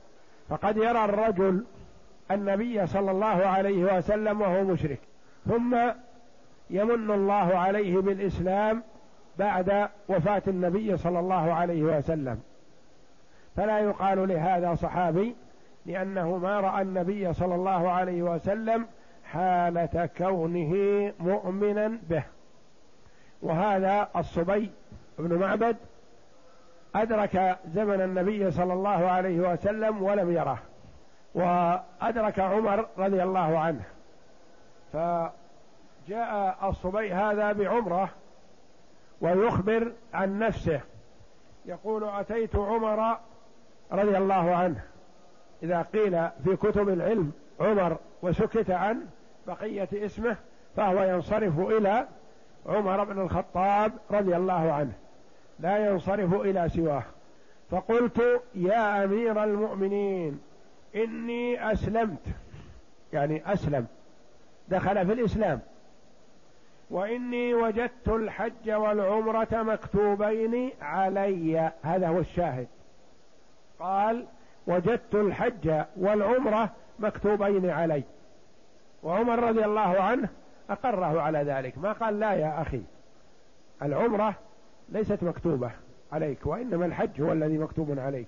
فقد 0.49 0.77
يرى 0.77 1.05
الرجل 1.05 1.65
النبي 2.31 2.87
صلى 2.87 3.11
الله 3.11 3.45
عليه 3.47 3.97
وسلم 3.97 4.41
وهو 4.41 4.63
مشرك. 4.63 4.99
ثم 5.47 5.77
يمن 6.69 7.11
الله 7.11 7.57
عليه 7.57 7.97
بالإسلام 7.97 8.83
بعد 9.39 9.89
وفاة 10.09 10.41
النبي 10.47 10.97
صلى 10.97 11.19
الله 11.19 11.53
عليه 11.53 11.83
وسلم. 11.83 12.41
فلا 13.55 13.79
يقال 13.79 14.27
لهذا 14.27 14.75
صحابي 14.75 15.35
لأنه 15.85 16.37
ما 16.37 16.59
رأى 16.59 16.81
النبي 16.81 17.33
صلى 17.33 17.55
الله 17.55 17.91
عليه 17.91 18.21
وسلم 18.21 18.85
حالة 19.23 20.09
كونه 20.17 20.73
مؤمنا 21.19 21.97
به. 22.09 22.23
وهذا 23.41 24.09
الصبي 24.15 24.71
بن 25.19 25.39
معبد 25.39 25.75
أدرك 26.95 27.57
زمن 27.73 28.01
النبي 28.01 28.51
صلى 28.51 28.73
الله 28.73 29.07
عليه 29.07 29.39
وسلم 29.53 30.03
ولم 30.03 30.31
يره. 30.31 30.59
وأدرك 31.35 32.39
عمر 32.39 32.85
رضي 32.97 33.23
الله 33.23 33.59
عنه. 33.59 33.81
فجاء 34.93 36.57
الصبي 36.69 37.13
هذا 37.13 37.51
بعمرة 37.51 38.09
ويخبر 39.21 39.91
عن 40.13 40.39
نفسه. 40.39 40.81
يقول 41.65 42.03
أتيت 42.03 42.55
عمر 42.55 43.17
رضي 43.91 44.17
الله 44.17 44.55
عنه. 44.55 44.83
إذا 45.63 45.81
قيل 45.81 46.29
في 46.43 46.55
كتب 46.55 46.89
العلم 46.89 47.31
عمر 47.59 47.97
وسكت 48.21 48.71
عن 48.71 49.05
بقية 49.47 49.89
اسمه 49.93 50.35
فهو 50.75 51.03
ينصرف 51.03 51.59
إلى 51.59 52.07
عمر 52.65 53.03
بن 53.03 53.21
الخطاب 53.21 53.91
رضي 54.11 54.35
الله 54.35 54.71
عنه. 54.71 54.93
لا 55.59 55.89
ينصرف 55.89 56.33
إلى 56.33 56.69
سواه. 56.69 57.03
فقلت 57.71 58.41
يا 58.55 59.03
أمير 59.03 59.43
المؤمنين 59.43 60.39
إني 60.95 61.71
أسلمت. 61.71 62.23
يعني 63.13 63.53
أسلم. 63.53 63.87
دخل 64.69 65.05
في 65.05 65.13
الإسلام. 65.13 65.59
وإني 66.89 67.53
وجدت 67.53 68.07
الحج 68.07 68.71
والعمرة 68.71 69.47
مكتوبين 69.51 70.71
علي. 70.81 71.71
هذا 71.83 72.07
هو 72.07 72.19
الشاهد. 72.19 72.67
قال 73.79 74.25
وجدت 74.67 75.15
الحج 75.15 75.83
والعمرة 75.97 76.69
مكتوبين 76.99 77.69
علي. 77.69 78.03
وعمر 79.03 79.39
رضي 79.39 79.65
الله 79.65 80.01
عنه 80.01 80.29
أقره 80.69 81.21
على 81.21 81.39
ذلك. 81.39 81.77
ما 81.77 81.91
قال 81.91 82.19
لا 82.19 82.33
يا 82.33 82.61
أخي 82.61 82.81
العمرة 83.81 84.33
ليست 84.89 85.23
مكتوبة 85.23 85.71
عليك 86.11 86.45
وإنما 86.45 86.85
الحج 86.85 87.21
هو 87.21 87.31
الذي 87.31 87.57
مكتوب 87.57 87.99
عليك. 87.99 88.27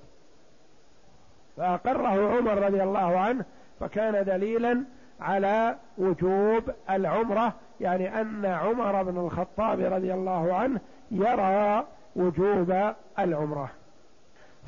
فأقره 1.57 2.37
عمر 2.37 2.57
رضي 2.57 2.83
الله 2.83 3.19
عنه 3.19 3.45
فكان 3.79 4.25
دليلا 4.25 4.83
على 5.21 5.75
وجوب 5.97 6.63
العمرة 6.89 7.53
يعني 7.81 8.21
أن 8.21 8.45
عمر 8.45 9.03
بن 9.03 9.17
الخطاب 9.17 9.79
رضي 9.79 10.13
الله 10.13 10.53
عنه 10.53 10.79
يرى 11.11 11.85
وجوب 12.15 12.93
العمرة. 13.19 13.69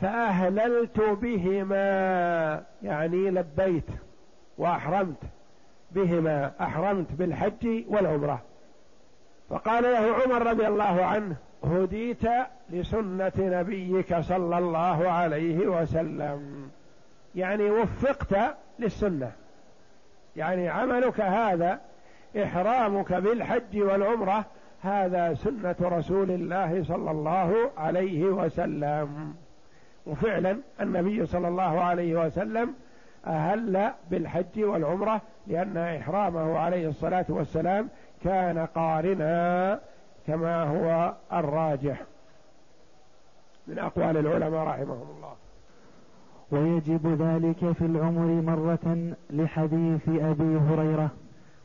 فأهللت 0.01 0.99
بهما 0.99 2.63
يعني 2.83 3.29
لبيت 3.29 3.87
وأحرمت 4.57 5.23
بهما 5.91 6.51
أحرمت 6.61 7.11
بالحج 7.11 7.83
والعمرة. 7.87 8.41
فقال 9.49 9.83
له 9.83 10.15
عمر 10.23 10.47
رضي 10.47 10.67
الله 10.67 11.05
عنه 11.05 11.35
هديت 11.63 12.23
لسنة 12.69 13.31
نبيك 13.37 14.19
صلى 14.19 14.57
الله 14.57 15.11
عليه 15.11 15.67
وسلم. 15.67 16.69
يعني 17.35 17.71
وفقت 17.71 18.55
للسنة. 18.79 19.31
يعني 20.35 20.69
عملك 20.69 21.21
هذا 21.21 21.79
إحرامك 22.43 23.13
بالحج 23.13 23.81
والعمرة 23.81 24.45
هذا 24.81 25.33
سنة 25.33 25.75
رسول 25.81 26.31
الله 26.31 26.83
صلى 26.83 27.11
الله 27.11 27.71
عليه 27.77 28.23
وسلم. 28.23 29.35
وفعلا 30.05 30.57
النبي 30.81 31.25
صلى 31.25 31.47
الله 31.47 31.81
عليه 31.81 32.25
وسلم 32.25 32.73
أهل 33.27 33.91
بالحج 34.11 34.63
والعمرة 34.63 35.21
لأن 35.47 35.77
إحرامه 35.77 36.59
عليه 36.59 36.87
الصلاة 36.87 37.25
والسلام 37.29 37.89
كان 38.23 38.65
قارنا 38.65 39.79
كما 40.27 40.63
هو 40.63 41.13
الراجح. 41.33 42.01
من 43.67 43.79
أقوال 43.79 44.17
العلماء 44.17 44.67
رحمهم 44.67 45.15
الله. 45.17 45.35
ويجب 46.51 47.21
ذلك 47.21 47.71
في 47.71 47.85
العمر 47.85 48.41
مرة 48.41 49.13
لحديث 49.29 50.09
أبي 50.09 50.57
هريرة. 50.57 51.09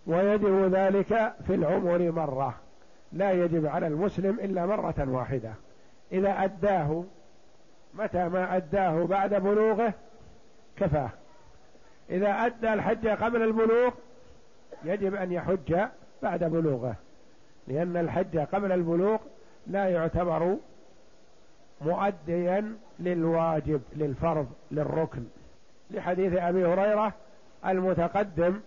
ويجب 0.06 0.74
ذلك 0.74 1.32
في 1.46 1.54
العمر 1.54 2.12
مرة. 2.12 2.54
لا 3.12 3.32
يجب 3.32 3.66
على 3.66 3.86
المسلم 3.86 4.40
إلا 4.40 4.66
مرة 4.66 4.94
واحدة. 5.08 5.52
إذا 6.12 6.44
أداه 6.44 7.04
متى 7.94 8.28
ما 8.28 8.56
أداه 8.56 9.04
بعد 9.04 9.34
بلوغه 9.34 9.92
كفاه 10.76 11.10
إذا 12.10 12.28
أدى 12.28 12.72
الحج 12.72 13.08
قبل 13.08 13.42
البلوغ 13.42 13.90
يجب 14.84 15.14
أن 15.14 15.32
يحج 15.32 15.78
بعد 16.22 16.44
بلوغه. 16.44 16.94
لأن 17.68 17.96
الحج 17.96 18.38
قبل 18.38 18.72
البلوغ 18.72 19.18
لا 19.66 19.88
يعتبر 19.88 20.56
مؤديا 21.80 22.74
للواجب 22.98 23.80
للفرض 23.96 24.46
للركن. 24.70 25.24
لحديث 25.90 26.32
أبي 26.32 26.66
هريرة 26.66 27.12
المتقدم 27.66 28.60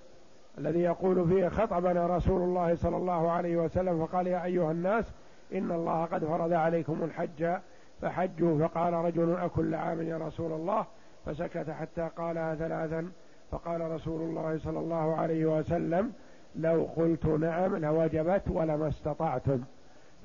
الذي 0.58 0.80
يقول 0.80 1.28
فيه 1.30 1.48
خطبنا 1.48 2.08
رسول 2.08 2.42
الله 2.42 2.76
صلى 2.76 2.98
الله 2.98 3.32
عليه 3.32 3.58
وسلم 3.58 4.06
فقال 4.06 4.28
يا 4.28 4.44
أيها 4.44 4.72
الناس 4.72 5.06
إن 5.54 5.72
الله 5.72 6.06
قد 6.06 6.26
فرض 6.26 6.54
عليكم 6.54 7.04
الحج 7.04 7.58
فحجوا 8.02 8.68
فقال 8.68 8.94
رجل 8.94 9.36
أكل 9.36 9.76
عام 9.76 10.02
يا 10.02 10.18
رسول 10.18 10.52
الله؟ 10.52 10.86
فسكت 11.26 11.70
حتى 11.70 12.10
قالها 12.18 12.56
ثلاثا. 12.56 13.12
فقال 13.52 13.92
رسول 13.92 14.22
الله 14.22 14.58
صلى 14.58 14.80
الله 14.80 15.16
عليه 15.16 15.46
وسلم 15.46 16.14
لو 16.56 16.90
قلت 16.96 17.26
نعم 17.26 17.76
لوجبت 17.76 18.44
ولما 18.48 18.88
استطعتم. 18.88 19.64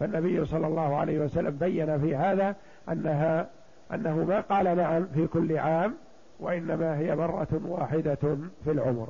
فالنبي 0.00 0.44
صلى 0.44 0.66
الله 0.66 0.96
عليه 0.96 1.18
وسلم 1.20 1.50
بين 1.50 1.98
في 2.00 2.16
هذا 2.16 2.56
أنها 2.88 3.46
أنه 3.94 4.24
ما 4.24 4.40
قال 4.40 4.76
نعم 4.76 5.06
في 5.14 5.26
كل 5.26 5.58
عام 5.58 5.94
وإنما 6.40 6.98
هي 6.98 7.16
مرة 7.16 7.60
واحدة 7.64 8.38
في 8.64 8.70
العمر 8.70 9.08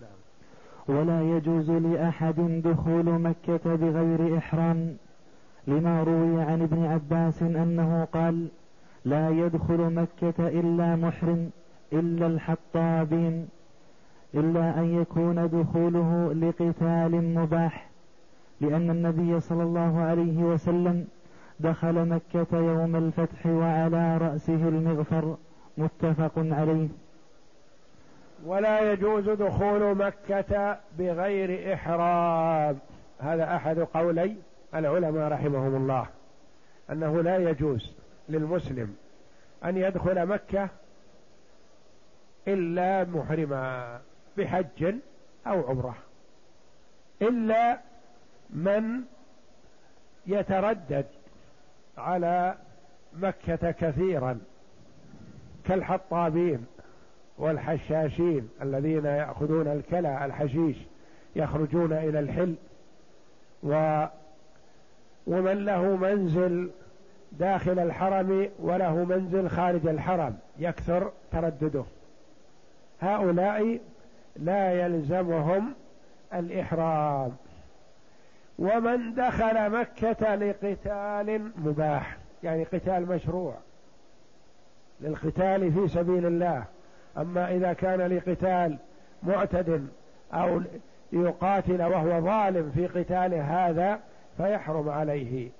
نعم. 0.00 0.98
ولا 0.98 1.22
يجوز 1.36 1.70
لأحد 1.70 2.62
دخول 2.64 3.04
مكة 3.04 3.74
بغير 3.76 4.38
إحرام 4.38 4.96
لما 5.66 6.02
روي 6.02 6.42
عن 6.42 6.62
ابن 6.62 6.84
عباس 6.84 7.42
أنه 7.42 8.04
قال 8.12 8.48
لا 9.04 9.30
يدخل 9.30 9.92
مكة 9.92 10.48
إلا 10.48 10.96
محرم 10.96 11.50
إلا 11.92 12.26
الحطابين 12.26 13.48
إلا 14.34 14.78
أن 14.78 15.00
يكون 15.00 15.48
دخوله 15.48 16.32
لقتال 16.32 17.34
مباح 17.34 17.93
لأن 18.64 18.90
النبي 18.90 19.40
صلى 19.40 19.62
الله 19.62 20.00
عليه 20.00 20.38
وسلم 20.38 21.08
دخل 21.60 22.08
مكة 22.08 22.58
يوم 22.58 22.96
الفتح 22.96 23.46
وعلى 23.46 24.16
رأسه 24.16 24.68
المغفر 24.68 25.36
متفق 25.78 26.32
عليه. 26.36 26.88
ولا 28.46 28.92
يجوز 28.92 29.30
دخول 29.30 29.96
مكة 29.96 30.78
بغير 30.98 31.74
إحرام. 31.74 32.78
هذا 33.20 33.56
أحد 33.56 33.78
قولي 33.78 34.36
العلماء 34.74 35.32
رحمهم 35.32 35.76
الله 35.76 36.06
أنه 36.90 37.22
لا 37.22 37.50
يجوز 37.50 37.92
للمسلم 38.28 38.96
أن 39.64 39.76
يدخل 39.76 40.26
مكة 40.26 40.68
إلا 42.48 43.04
محرما 43.04 44.00
بحج 44.36 44.94
أو 45.46 45.68
عمرة. 45.68 45.94
إلا 47.22 47.78
من 48.50 49.00
يتردد 50.26 51.06
على 51.98 52.54
مكة 53.14 53.70
كثيرا 53.70 54.40
كالحطابين 55.64 56.66
والحشاشين 57.38 58.48
الذين 58.62 59.04
يأخذون 59.04 59.68
الكلى 59.68 60.24
الحشيش 60.24 60.76
يخرجون 61.36 61.92
إلى 61.92 62.18
الحل 62.18 62.54
و 63.62 64.04
ومن 65.26 65.64
له 65.64 65.96
منزل 65.96 66.70
داخل 67.32 67.78
الحرم 67.78 68.50
وله 68.58 69.04
منزل 69.04 69.48
خارج 69.48 69.86
الحرم 69.86 70.36
يكثر 70.58 71.12
تردده. 71.32 71.84
هؤلاء 73.00 73.80
لا 74.36 74.72
يلزمهم 74.72 75.74
الإحرام. 76.34 77.32
ومن 78.58 79.14
دخل 79.14 79.70
مكة 79.70 80.34
لقتال 80.34 81.50
مباح 81.56 82.16
يعني 82.42 82.64
قتال 82.64 83.08
مشروع 83.08 83.54
للقتال 85.00 85.72
في 85.72 85.88
سبيل 85.88 86.26
الله. 86.26 86.64
أما 87.18 87.50
إذا 87.50 87.72
كان 87.72 88.00
لقتال 88.00 88.78
معتد 89.22 89.88
أو 90.32 90.60
ليقاتل 91.12 91.82
وهو 91.82 92.20
ظالم 92.20 92.70
في 92.70 92.86
قتال 92.86 93.34
هذا 93.34 94.00
فيحرم 94.36 94.88
عليه 94.88 95.50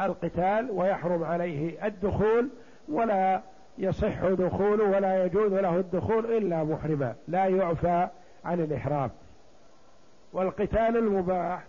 القتال 0.00 0.70
ويحرم 0.70 1.24
عليه 1.24 1.86
الدخول 1.86 2.48
ولا 2.88 3.40
يصح 3.78 4.24
دخوله 4.24 4.84
ولا 4.84 5.24
يجوز 5.24 5.52
له 5.52 5.76
الدخول 5.76 6.36
إلا 6.36 6.64
محرما 6.64 7.14
لا 7.28 7.46
يعفى 7.46 8.08
عن 8.44 8.60
الإحرام. 8.60 9.10
والقتال 10.32 10.96
المباح 10.96 11.64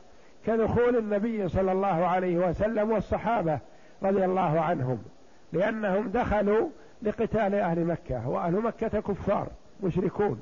كدخول 0.49 0.97
النبي 0.97 1.49
صلى 1.49 1.71
الله 1.71 2.07
عليه 2.07 2.37
وسلم 2.37 2.91
والصحابة 2.91 3.59
رضي 4.03 4.25
الله 4.25 4.61
عنهم 4.61 5.03
لأنهم 5.53 6.09
دخلوا 6.09 6.69
لقتال 7.01 7.55
أهل 7.55 7.85
مكة 7.85 8.29
وأهل 8.29 8.53
مكة 8.53 8.99
كفار 8.99 9.47
مشركون. 9.83 10.41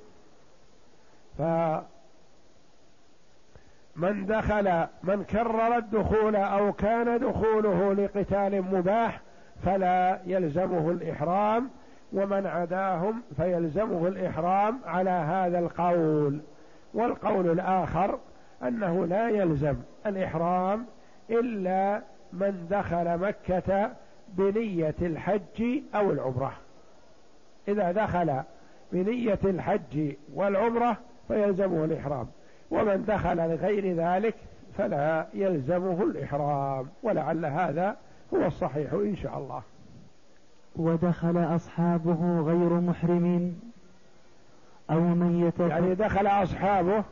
فمن 1.37 1.85
دخل 4.25 4.85
من 5.03 5.23
كرر 5.23 5.77
الدخول 5.77 6.35
أو 6.35 6.73
كان 6.73 7.19
دخوله 7.19 7.93
لقتال 7.93 8.61
مباح 8.61 9.21
فلا 9.65 10.19
يلزمه 10.25 10.91
الإحرام 10.91 11.69
ومن 12.13 12.45
عداهم 12.45 13.23
فيلزمه 13.37 14.07
الإحرام 14.07 14.79
على 14.85 15.09
هذا 15.09 15.59
القول. 15.59 16.39
والقول 16.93 17.51
الآخر 17.51 18.19
أنه 18.63 19.05
لا 19.05 19.29
يلزم. 19.29 19.75
الإحرام 20.07 20.85
إلا 21.29 22.01
من 22.33 22.67
دخل 22.69 23.17
مكة 23.17 23.91
بنية 24.27 24.95
الحج 25.01 25.81
أو 25.95 26.11
العمرة. 26.11 26.53
إذا 27.67 27.91
دخل 27.91 28.41
بنية 28.91 29.39
الحج 29.43 30.13
والعمرة 30.33 30.97
فيلزمه 31.27 31.85
الإحرام 31.85 32.27
ومن 32.71 33.05
دخل 33.05 33.37
لغير 33.37 33.95
ذلك 33.95 34.35
فلا 34.77 35.27
يلزمه 35.33 36.03
الإحرام 36.03 36.87
ولعل 37.03 37.45
هذا 37.45 37.97
هو 38.33 38.45
الصحيح 38.45 38.93
إن 38.93 39.15
شاء 39.15 39.37
الله. 39.37 39.61
ودخل 40.75 41.55
أصحابه 41.55 42.39
غير 42.41 42.73
محرمين 42.73 43.59
أو 44.89 44.99
من 44.99 45.51
يعني 45.59 45.95
دخل 45.95 46.27
أصحابه 46.27 47.03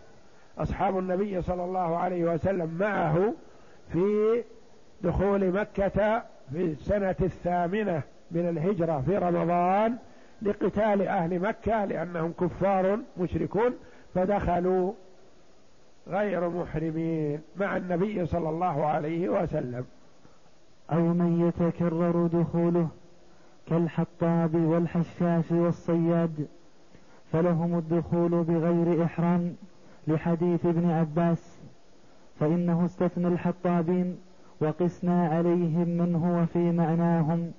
أصحاب 0.58 1.00
النبي 1.00 1.42
صلى 1.42 1.64
الله 1.64 1.98
عليه 1.98 2.34
وسلم 2.34 2.78
معه 2.80 3.34
في 3.94 4.44
دخول 5.02 5.52
مكة 5.52 6.24
في 6.52 6.62
السنة 6.66 7.16
الثامنة 7.22 8.02
من 8.32 8.50
الهجرة 8.50 9.04
في 9.06 9.18
رمضان 9.18 9.98
لقتال 10.42 11.08
أهل 11.08 11.40
مكة 11.40 11.86
لأنهم 11.86 12.34
كفار 12.40 13.00
مشركون 13.18 13.74
فدخلوا 14.14 14.94
غير 16.08 16.50
محرمين 16.50 17.42
مع 17.58 17.78
النبي 17.78 18.26
صلى 18.26 18.50
الله 18.50 18.86
عليه 18.86 19.30
وسلم. 19.30 19.86
أو 20.92 21.00
من 21.00 21.48
يتكرر 21.48 22.28
دخوله 22.28 22.88
كالحطاب 23.70 24.56
والحشاش 24.56 25.52
والصياد 25.52 26.48
فلهم 27.32 27.78
الدخول 27.78 28.44
بغير 28.44 29.04
إحرام. 29.06 29.56
لحديث 30.08 30.66
ابن 30.66 30.90
عباس 30.90 31.60
فإنه 32.40 32.86
استثنى 32.86 33.28
الحطابين 33.28 34.18
وقسنا 34.62 35.28
عليهم 35.28 35.88
من 35.88 36.16
هو 36.16 36.46
في 36.46 36.72
معناهم 36.72 37.52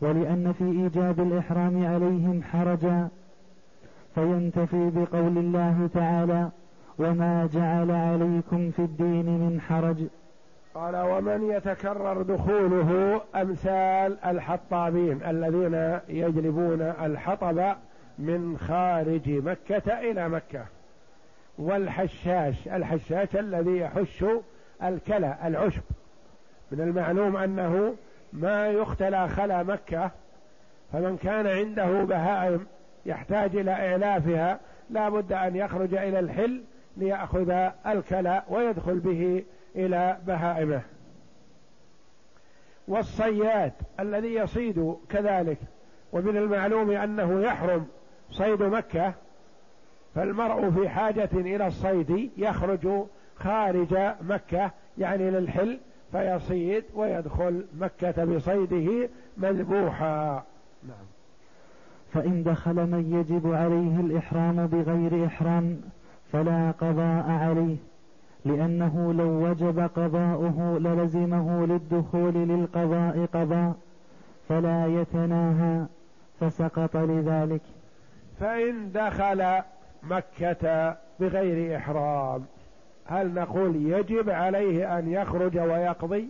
ولأن 0.00 0.52
في 0.52 0.64
إيجاب 0.64 1.20
الإحرام 1.20 1.86
عليهم 1.86 2.42
حرجا 2.42 3.08
فينتفي 4.14 4.90
بقول 4.90 5.38
الله 5.38 5.88
تعالى 5.94 6.50
وما 6.98 7.48
جعل 7.52 7.90
عليكم 7.90 8.70
في 8.70 8.78
الدين 8.82 9.26
من 9.26 9.60
حرج 9.60 9.96
قال 10.74 10.96
ومن 10.96 11.50
يتكرر 11.50 12.22
دخوله 12.22 13.20
أمثال 13.34 14.24
الحطابين 14.24 15.22
الذين 15.22 15.98
يجلبون 16.08 16.80
الحطب 16.82 17.74
من 18.18 18.58
خارج 18.58 19.30
مكة 19.30 20.00
إلى 20.10 20.28
مكة 20.28 20.64
والحشاش 21.60 22.68
الحشاش 22.68 23.36
الذي 23.36 23.78
يحش 23.78 24.24
الكلى 24.82 25.36
العشب. 25.44 25.82
من 26.72 26.80
المعلوم 26.80 27.36
أنه 27.36 27.94
ما 28.32 28.68
يختلى 28.68 29.28
خلا 29.28 29.62
مكة 29.62 30.10
فمن 30.92 31.16
كان 31.16 31.46
عنده 31.46 32.04
بهائم 32.04 32.66
يحتاج 33.06 33.56
إلى 33.56 33.70
إعلافها 33.70 34.60
لا 34.90 35.08
بد 35.08 35.32
أن 35.32 35.56
يخرج 35.56 35.94
إلى 35.94 36.18
الحل 36.18 36.62
ليأخذ 36.96 37.50
الكلى 37.86 38.42
ويدخل 38.48 38.98
به 38.98 39.44
إلى 39.76 40.18
بهائمه. 40.26 40.82
والصياد 42.88 43.72
الذي 44.00 44.34
يصيد 44.34 44.96
كذلك. 45.08 45.58
ومن 46.12 46.36
المعلوم 46.36 46.90
أنه 46.90 47.42
يحرم 47.42 47.86
صيد 48.30 48.62
مكة 48.62 49.14
فالمرء 50.14 50.70
في 50.70 50.88
حاجة 50.88 51.28
إلى 51.32 51.66
الصيد 51.66 52.30
يخرج 52.36 52.88
خارج 53.36 53.98
مكة 54.28 54.70
يعني 54.98 55.30
للحل 55.30 55.78
فيصيد 56.12 56.84
ويدخل 56.94 57.64
مكة 57.80 58.24
بصيده 58.24 59.08
مذبوحا. 59.36 60.44
نعم. 60.88 61.06
فإن 62.12 62.42
دخل 62.42 62.74
من 62.74 63.12
يجب 63.12 63.54
عليه 63.54 64.00
الإحرام 64.00 64.66
بغير 64.66 65.26
إحرام 65.26 65.80
فلا 66.32 66.70
قضاء 66.70 67.30
عليه 67.30 67.76
لأنه 68.44 69.12
لو 69.12 69.48
وجب 69.48 69.78
قضاؤه 69.96 70.78
للزمه 70.78 71.66
للدخول 71.66 72.34
للقضاء 72.34 73.28
قضاء 73.34 73.74
فلا 74.48 74.86
يتناهى 74.86 75.86
فسقط 76.40 76.96
لذلك. 76.96 77.62
فإن 78.40 78.92
دخل 78.92 79.62
مكة 80.02 80.96
بغير 81.20 81.76
إحرام. 81.76 82.44
هل 83.06 83.34
نقول 83.34 83.76
يجب 83.76 84.30
عليه 84.30 84.98
أن 84.98 85.12
يخرج 85.12 85.58
ويقضي؟ 85.58 86.28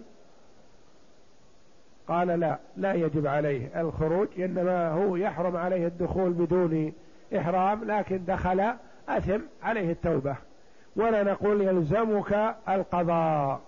قال 2.08 2.28
لا 2.28 2.58
لا 2.76 2.92
يجب 2.92 3.26
عليه 3.26 3.80
الخروج 3.80 4.28
إنما 4.38 4.88
هو 4.90 5.16
يحرم 5.16 5.56
عليه 5.56 5.86
الدخول 5.86 6.30
بدون 6.32 6.92
إحرام 7.36 7.84
لكن 7.84 8.24
دخل 8.24 8.72
أثم 9.08 9.40
عليه 9.62 9.92
التوبة. 9.92 10.36
ولا 10.96 11.22
نقول 11.22 11.60
يلزمك 11.60 12.54
القضاء. 12.68 13.60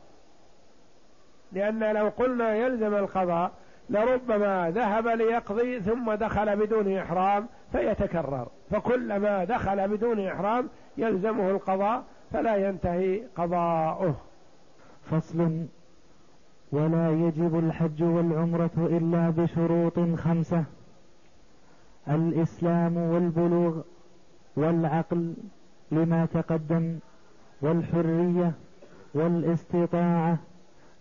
لأن 1.52 1.92
لو 1.92 2.08
قلنا 2.08 2.54
يلزم 2.54 2.94
القضاء 2.94 3.52
لربما 3.90 4.70
ذهب 4.74 5.08
ليقضي 5.08 5.80
ثم 5.80 6.12
دخل 6.12 6.56
بدون 6.56 6.96
إحرام 6.96 7.46
فيتكرر. 7.72 8.48
فكلما 8.70 9.44
دخل 9.44 9.88
بدون 9.88 10.20
إحرام 10.20 10.68
يلزمه 10.98 11.50
القضاء 11.50 12.04
فلا 12.32 12.56
ينتهي 12.68 13.22
قضاؤه. 13.36 14.14
فصل. 15.10 15.66
ولا 16.72 17.10
يجب 17.10 17.58
الحج 17.58 18.02
والعمرة 18.02 18.70
إلا 18.76 19.30
بشروط 19.30 19.98
خمسة. 20.18 20.64
الإسلام 22.08 22.96
والبلوغ 22.96 23.80
والعقل 24.56 25.34
لما 25.92 26.26
تقدم 26.26 26.98
والحرية 27.60 28.52
والاستطاعة 29.14 30.38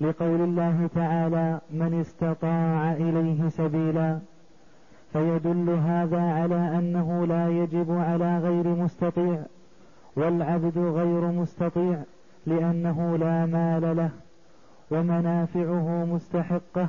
لقول 0.01 0.41
الله 0.41 0.89
تعالى 0.95 1.59
من 1.71 1.99
استطاع 2.01 2.93
إليه 2.93 3.49
سبيلا 3.49 4.19
فيدل 5.13 5.69
هذا 5.69 6.21
على 6.21 6.55
أنه 6.55 7.25
لا 7.25 7.49
يجب 7.49 7.91
على 7.91 8.39
غير 8.39 8.67
مستطيع 8.67 9.39
والعبد 10.15 10.77
غير 10.77 11.21
مستطيع 11.21 11.99
لأنه 12.45 13.17
لا 13.17 13.45
مال 13.45 13.97
له 13.97 14.09
ومنافعه 14.91 16.05
مستحقة 16.05 16.87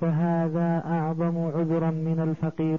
فهذا 0.00 0.82
أعظم 0.86 1.46
عذرا 1.46 1.90
من 1.90 2.20
الفقير. 2.28 2.78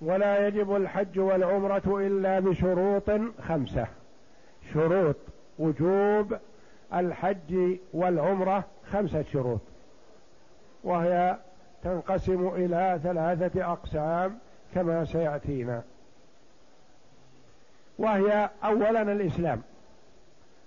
ولا 0.00 0.46
يجب 0.46 0.76
الحج 0.76 1.18
والعمرة 1.18 2.06
إلا 2.06 2.40
بشروط 2.40 3.10
خمسة. 3.48 3.86
شروط 4.72 5.16
وجوب 5.58 6.36
الحج 6.94 7.76
والعمرة 7.92 8.64
خمسة 8.92 9.24
شروط 9.32 9.60
وهي 10.84 11.36
تنقسم 11.84 12.48
إلى 12.48 13.00
ثلاثة 13.02 13.72
أقسام 13.72 14.38
كما 14.74 15.04
سيأتينا. 15.04 15.82
وهي 17.98 18.50
أولا 18.64 19.02
الإسلام. 19.02 19.62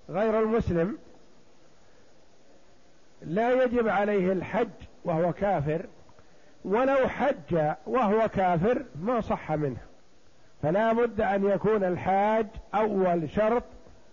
غير 0.10 0.40
المسلم 0.40 0.98
لا 3.22 3.64
يجب 3.64 3.88
عليه 3.88 4.32
الحج 4.32 4.70
وهو 5.06 5.34
كافر 5.34 5.86
ولو 6.66 7.08
حج 7.08 7.74
وهو 7.88 8.28
كافر 8.28 8.84
ما 8.96 9.22
صح 9.22 9.52
منه. 9.52 9.78
فلا 10.62 10.94
بد 10.94 11.22
أن 11.22 11.46
يكون 11.46 11.84
الحاج 11.84 12.48
أول 12.76 13.30
شرط 13.30 13.64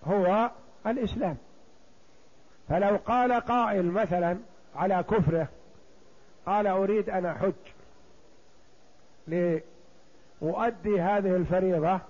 هو 0.04 0.50
الإسلام. 0.86 1.36
فلو 2.68 2.96
قال 3.06 3.32
قائل 3.32 3.84
مثلا 3.84 4.38
على 4.76 5.04
كفره 5.10 5.48
قال 6.46 6.66
أريد 6.66 7.10
أن 7.10 7.26
أحج 7.26 7.52
لأؤدي 9.26 11.00
هذه 11.00 11.36
الفريضة 11.36 12.00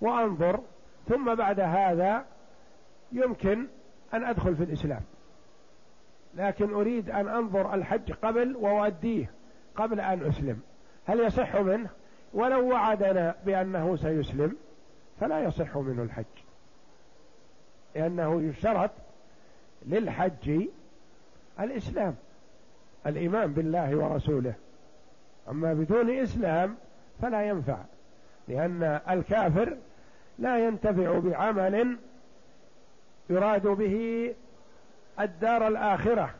وأنظر 0.00 0.60
ثم 1.08 1.34
بعد 1.34 1.60
هذا 1.60 2.24
يمكن 3.12 3.66
أن 4.14 4.24
أدخل 4.24 4.56
في 4.56 4.62
الإسلام. 4.62 5.00
لكن 6.34 6.74
أريد 6.74 7.10
أن 7.10 7.28
أنظر 7.28 7.74
الحج 7.74 8.12
قبل 8.12 8.56
وأؤديه 8.56 9.30
قبل 9.76 10.00
أن 10.00 10.22
أسلم. 10.28 10.60
هل 11.06 11.20
يصح 11.20 11.56
منه؟ 11.56 11.90
ولو 12.34 12.68
وعدنا 12.68 13.34
بأنه 13.46 13.96
سيسلم 13.96 14.56
فلا 15.20 15.40
يصح 15.40 15.76
منه 15.76 16.02
الحج. 16.02 16.24
لأنه 17.94 18.42
يشترط 18.42 18.90
للحج 19.86 20.66
الإسلام. 21.60 22.16
الإيمان 23.06 23.52
بالله 23.52 23.96
ورسوله. 23.96 24.54
أما 25.48 25.74
بدون 25.74 26.10
إسلام 26.10 26.76
فلا 27.22 27.48
ينفع 27.48 27.78
لأن 28.48 29.00
الكافر 29.10 29.76
لا 30.38 30.66
ينتفع 30.66 31.18
بعمل 31.18 31.98
يراد 33.30 33.66
به 33.66 34.34
الدار 35.20 35.68
الآخرة 35.68 36.30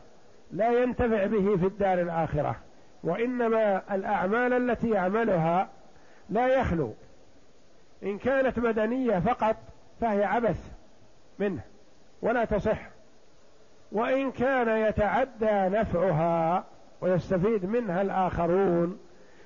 لا 0.51 0.83
ينتفع 0.83 1.25
به 1.25 1.57
في 1.57 1.65
الدار 1.65 2.01
الآخرة. 2.01 2.55
وإنما 3.03 3.95
الأعمال 3.95 4.53
التي 4.53 4.89
يعملها 4.89 5.69
لا 6.29 6.47
يخلو. 6.47 6.93
إن 8.03 8.17
كانت 8.17 8.59
مدنية 8.59 9.19
فقط 9.19 9.55
فهي 10.01 10.23
عبث 10.23 10.71
منه 11.39 11.61
ولا 12.21 12.45
تصح. 12.45 12.96
وإن 13.91 14.31
كان 14.31 14.87
يتعدى 14.87 15.77
نفعها 15.77 16.63
ويستفيد 17.01 17.65
منها 17.65 18.01
الآخرون 18.01 18.99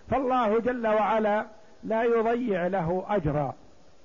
فالله 0.10 0.60
جل 0.60 0.88
وعلا 0.88 1.46
لا 1.84 2.04
يضيع 2.04 2.68
له 2.68 3.06
أجرا 3.10 3.54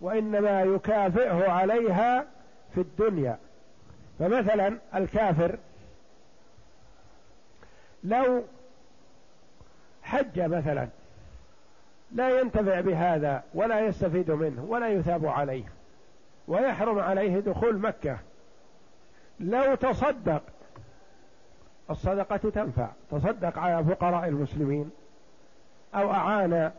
وإنما 0.01 0.63
يكافئه 0.63 1.51
عليها 1.51 2.27
في 2.75 2.81
الدنيا. 2.81 3.39
فمثلا 4.19 4.79
الكافر 4.95 5.59
لو 8.05 8.45
حج 10.03 10.41
مثلا 10.41 10.89
لا 12.13 12.41
ينتفع 12.41 12.81
بهذا 12.81 13.43
ولا 13.55 13.81
يستفيد 13.81 14.31
منه 14.31 14.65
ولا 14.69 14.89
يثاب 14.89 15.27
عليه 15.27 15.65
ويحرم 16.49 16.99
عليه 16.99 17.41
دخول 17.41 17.79
مكة 17.79 18.19
لو 19.41 19.75
تصدق 19.75 20.43
الصدقة 21.91 22.37
تنفع. 22.37 22.89
تصدق 23.11 23.59
على 23.59 23.85
فقراء 23.85 24.29
المسلمين 24.29 24.91
أو 25.95 26.11
أعان 26.13 26.73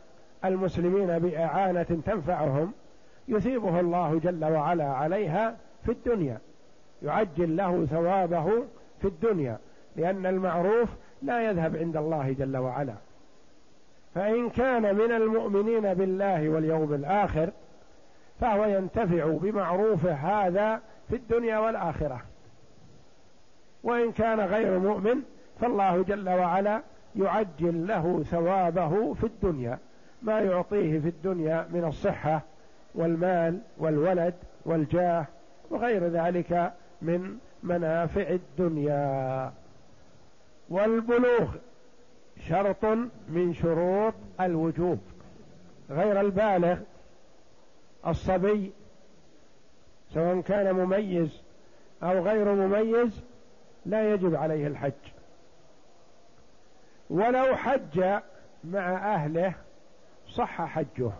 المسلمين 0.46 1.20
بإعانة 1.20 1.84
تنفعهم 2.06 2.72
يثيبه 3.28 3.80
الله 3.80 4.20
جل 4.24 4.46
وعلا 4.46 4.86
عليها 4.86 5.56
في 5.86 5.91
الدنيا. 5.91 6.38
يعجل 7.02 7.58
له 7.58 7.86
ثوابه 7.86 8.63
في 9.02 9.08
الدنيا 9.08 9.58
لأن 9.96 10.26
المعروف 10.26 10.89
لا 11.22 11.50
يذهب 11.50 11.78
عند 11.78 11.98
الله 11.98 12.36
جل 12.39 12.58
وعلا. 12.58 12.93
فإن 14.15 14.50
كان 14.50 14.96
من 14.96 15.12
المؤمنين 15.12 15.93
بالله 15.93 16.50
واليوم 16.50 16.93
الآخر 16.93 17.50
فهو 18.39 18.65
ينتفع 18.65 19.26
بمعروفه 19.26 20.13
هذا 20.13 20.82
في 21.10 21.15
الدنيا 21.15 21.60
والآخرة. 21.60 22.22
وإن 23.88 24.12
كان 24.12 24.39
غير 24.39 24.80
مؤمن 24.80 25.21
فالله 25.62 26.04
جل 26.04 26.30
وعلا 26.30 26.82
يعجل 27.15 27.88
له 27.88 28.23
ثوابه 28.23 29.13
في 29.13 29.23
الدنيا 29.23 29.80
ما 30.21 30.39
يعطيه 30.39 31.00
في 31.00 31.08
الدنيا 31.08 31.67
من 31.73 31.86
الصحة 31.86 32.41
والمال 32.95 33.60
والولد 33.78 34.34
والجاه 34.65 35.26
وغير 35.69 36.08
ذلك 36.08 36.73
من 37.02 37.38
منافع 37.63 38.21
الدنيا. 38.30 39.52
والبلوغ 40.69 41.47
شرط 42.47 42.86
من 43.30 43.54
شروط 43.54 44.13
الوجوب. 44.41 45.00
غير 45.89 46.21
البالغ 46.21 46.78
الصبي 48.08 48.71
سواء 50.13 50.41
كان 50.41 50.76
مميز 50.76 51.41
أو 52.04 52.23
غير 52.23 52.54
مميز 52.54 53.23
لا 53.88 54.13
يجب 54.13 54.36
عليه 54.36 54.67
الحج. 54.67 54.91
ولو 57.10 57.56
حج 57.56 58.00
مع 58.63 59.13
أهله 59.15 59.54
صح 60.30 60.62
حجه 60.62 61.12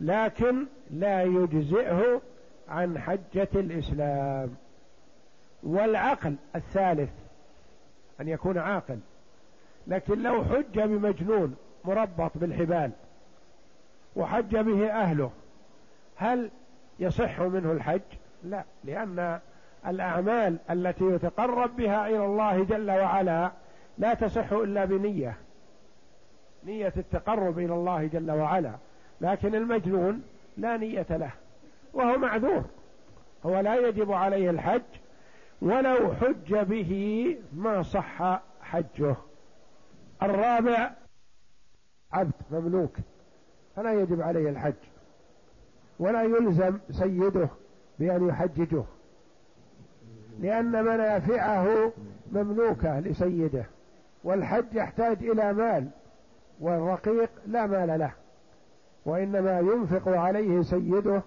لكن 0.00 0.66
لا 0.90 1.22
يجزئه 1.22 2.20
عن 2.68 2.98
حجة 2.98 3.48
الإسلام. 3.54 4.54
والعقل 5.62 6.36
الثالث 6.56 7.10
أن 8.20 8.28
يكون 8.28 8.58
عاقل. 8.58 8.98
لكن 9.86 10.22
لو 10.22 10.44
حج 10.44 10.80
بمجنون 10.80 11.56
مربط 11.84 12.30
بالحبال 12.34 12.90
وحج 14.16 14.56
به 14.56 14.90
أهله 14.90 15.30
هل 16.16 16.50
يصح 16.98 17.40
منه 17.40 17.72
الحج؟ 17.72 18.00
لا 18.44 18.64
لأن 18.84 19.40
الأعمال 19.86 20.58
التي 20.70 21.04
يتقرب 21.04 21.76
بها 21.76 22.08
إلى 22.08 22.24
الله 22.24 22.64
جل 22.64 22.90
وعلا 22.90 23.52
لا 23.98 24.14
تصح 24.14 24.52
إلا 24.52 24.84
بنية 24.84 25.36
نية 26.64 26.92
التقرب 26.96 27.58
إلى 27.58 27.74
الله 27.74 28.06
جل 28.06 28.30
وعلا 28.30 28.72
لكن 29.20 29.54
المجنون 29.54 30.22
لا 30.56 30.76
نية 30.76 31.06
له 31.10 31.30
وهو 31.92 32.18
معذور 32.18 32.64
هو 33.46 33.60
لا 33.60 33.88
يجب 33.88 34.12
عليه 34.12 34.50
الحج 34.50 34.82
ولو 35.62 36.14
حج 36.14 36.54
به 36.54 37.36
ما 37.52 37.82
صح 37.82 38.42
حجه. 38.60 39.16
الرابع 40.22 40.90
عبد 42.12 42.32
مملوك 42.50 42.96
فلا 43.76 43.92
يجب 43.92 44.22
عليه 44.22 44.48
الحج 44.48 44.74
ولا 45.98 46.22
يلزم 46.22 46.78
سيده 46.90 47.48
بأن 47.98 48.28
يحججه. 48.28 48.84
لأن 50.40 50.84
منافعه 50.84 51.92
مملوكة 52.32 53.00
لسيده 53.00 53.64
والحج 54.24 54.64
يحتاج 54.72 55.16
إلى 55.24 55.52
مال 55.52 55.88
والرقيق 56.60 57.30
لا 57.46 57.66
مال 57.66 57.98
له 57.98 58.12
وإنما 59.06 59.58
ينفق 59.60 60.08
عليه 60.08 60.62
سيده 60.62 61.22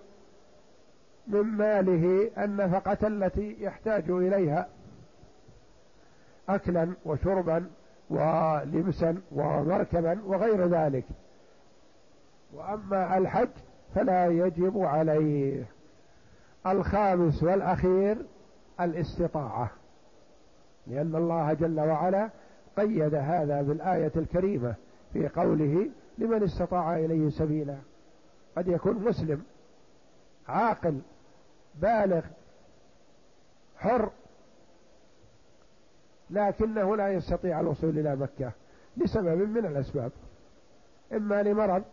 من 1.28 1.42
ماله 1.42 2.32
النفقة 2.38 3.08
التي 3.08 3.56
يحتاج 3.60 4.10
إليها 4.10 4.68
أكلا 6.50 6.94
وشربا 7.06 7.66
ولبسا 8.10 9.18
ومركبا 9.32 10.20
وغير 10.26 10.68
ذلك. 10.68 11.04
وأما 12.54 13.18
الحج 13.18 13.50
فلا 13.96 14.28
يجب 14.28 14.80
عليه. 14.80 15.64
الخامس 16.68 17.44
والأخير 17.44 18.18
الاستطاعة 18.82 19.72
لأن 20.88 21.16
الله 21.16 21.54
جل 21.54 21.80
وعلا 21.80 22.30
قيد 22.78 23.16
هذا 23.16 23.62
بالآية 23.62 24.12
الكريمة 24.16 24.76
في 25.14 25.28
قوله 25.28 25.90
لمن 26.18 26.44
استطاع 26.44 26.96
إليه 26.98 27.30
سبيلا. 27.30 27.78
قد 28.58 28.68
يكون 28.68 28.96
مسلم 28.96 29.44
عاقل 30.48 31.02
بالغ 31.76 32.22
حر 33.78 34.12
لكنه 36.30 36.96
لا 36.96 37.10
يستطيع 37.10 37.60
الوصول 37.60 38.00
إلى 38.00 38.16
مكة 38.16 38.52
لسبب 38.98 39.50
من 39.50 39.66
الأسباب. 39.66 40.12
إما 41.14 41.44
لمرض 41.44 41.84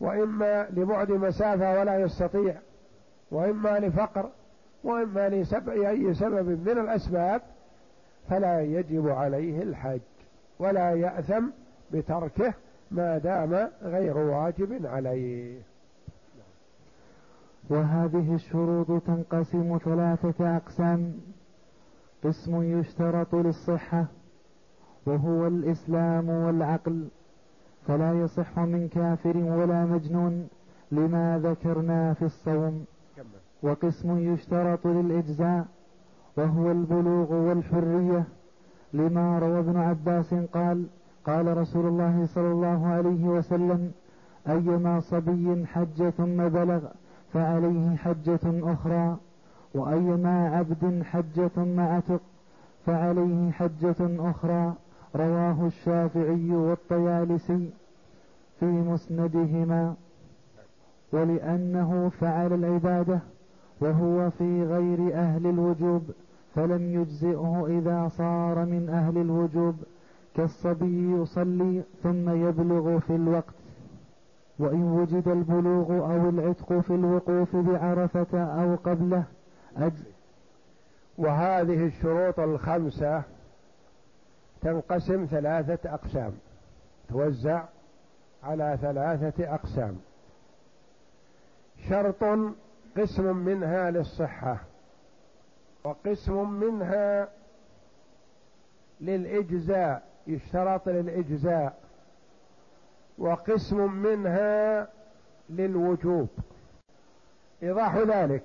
وإما 0.00 0.68
لبعد 0.70 1.10
مسافة 1.10 1.80
ولا 1.80 2.00
يستطيع 2.00 2.60
وإما 3.30 3.78
لفقر. 3.78 4.30
وإما 4.84 5.28
لأي 5.28 6.14
سبب 6.14 6.48
من 6.48 6.78
الأسباب 6.78 7.42
فلا 8.28 8.60
يجب 8.60 9.08
عليه 9.08 9.62
الحج 9.62 10.00
ولا 10.58 10.90
يأثم 10.94 11.46
بتركه 11.92 12.54
ما 12.90 13.18
دام 13.18 13.68
غير 13.82 14.18
واجب 14.18 14.86
عليه. 14.86 15.60
وهذه 17.70 18.34
الشروط 18.34 19.02
تنقسم 19.02 19.78
ثلاثة 19.84 20.56
أقسام. 20.56 21.14
قسم 22.24 22.62
يشترط 22.62 23.34
للصحة 23.34 24.06
وهو 25.06 25.46
الإسلام 25.46 26.28
والعقل. 26.28 27.08
فلا 27.86 28.20
يصح 28.20 28.58
من 28.58 28.88
كافر 28.88 29.36
ولا 29.36 29.84
مجنون 29.84 30.48
لما 30.92 31.40
ذكرنا 31.44 32.14
في 32.14 32.24
الصوم. 32.24 32.84
وقسم 33.62 34.18
يشترط 34.18 34.86
للإجزاء 34.86 35.66
وهو 36.36 36.70
البلوغ 36.70 37.32
والحرية. 37.34 38.24
لما 38.92 39.38
روى 39.38 39.58
ابن 39.58 39.76
عباس 39.76 40.34
قال 40.34 40.86
قال 41.26 41.56
رسول 41.56 41.86
الله 41.86 42.26
صلى 42.26 42.52
الله 42.52 42.86
عليه 42.86 43.24
وسلم 43.24 43.92
أيما 44.48 45.00
صبي 45.00 45.66
حج 45.66 46.08
ثم 46.08 46.48
بلغ 46.48 46.80
فعليه 47.32 47.96
حجة 47.96 48.40
أخرى. 48.44 49.16
وأيما 49.74 50.56
عبد 50.56 51.02
حج 51.02 51.46
ثم 51.46 51.80
عتق 51.80 52.20
فعليه 52.86 53.50
حجة 53.50 54.30
أخرى. 54.30 54.74
رواه 55.16 55.66
الشافعي 55.66 56.50
والطيالسي 56.50 57.70
في 58.60 58.66
مسندهما. 58.66 59.94
ولأنه 61.12 62.08
فعل 62.20 62.52
العبادة 62.52 63.20
وهو 63.82 64.30
في 64.30 64.62
غير 64.62 65.14
أهل 65.14 65.46
الوجوب 65.46 66.02
فلم 66.54 67.00
يجزئه 67.00 67.66
إذا 67.68 68.08
صار 68.08 68.64
من 68.64 68.88
أهل 68.88 69.18
الوجوب. 69.18 69.74
كالصبي 70.36 71.12
يصلي 71.12 71.82
ثم 72.02 72.48
يبلغ 72.48 72.98
في 72.98 73.14
الوقت 73.14 73.54
وإن 74.58 74.82
وجد 74.82 75.28
البلوغ 75.28 75.90
أو 75.92 76.28
العتق 76.28 76.80
في 76.80 76.94
الوقوف 76.94 77.56
بعرفة 77.56 78.38
أو 78.42 78.76
قبله 78.76 79.24
أجل 79.76 80.04
وهذه 81.18 81.86
الشروط 81.86 82.40
الخمسة 82.40 83.22
تنقسم 84.60 85.26
ثلاثة 85.26 85.94
أقسام. 85.94 86.32
توزع 87.08 87.64
على 88.42 88.78
ثلاثة 88.82 89.54
أقسام. 89.54 89.96
شرط 91.88 92.24
قسم 92.96 93.36
منها 93.36 93.90
للصحة 93.90 94.58
وقسم 95.84 96.50
منها 96.50 97.28
للإجزاء 99.00 100.02
يشترط 100.26 100.88
للإجزاء 100.88 101.78
وقسم 103.18 103.92
منها 103.92 104.88
للوجوب. 105.50 106.28
إيضاح 107.62 107.96
ذلك. 107.96 108.42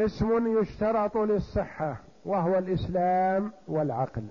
قسم 0.00 0.60
يشترط 0.60 1.16
للصحة 1.16 1.96
وهو 2.24 2.58
الإسلام 2.58 3.52
والعقل. 3.68 4.26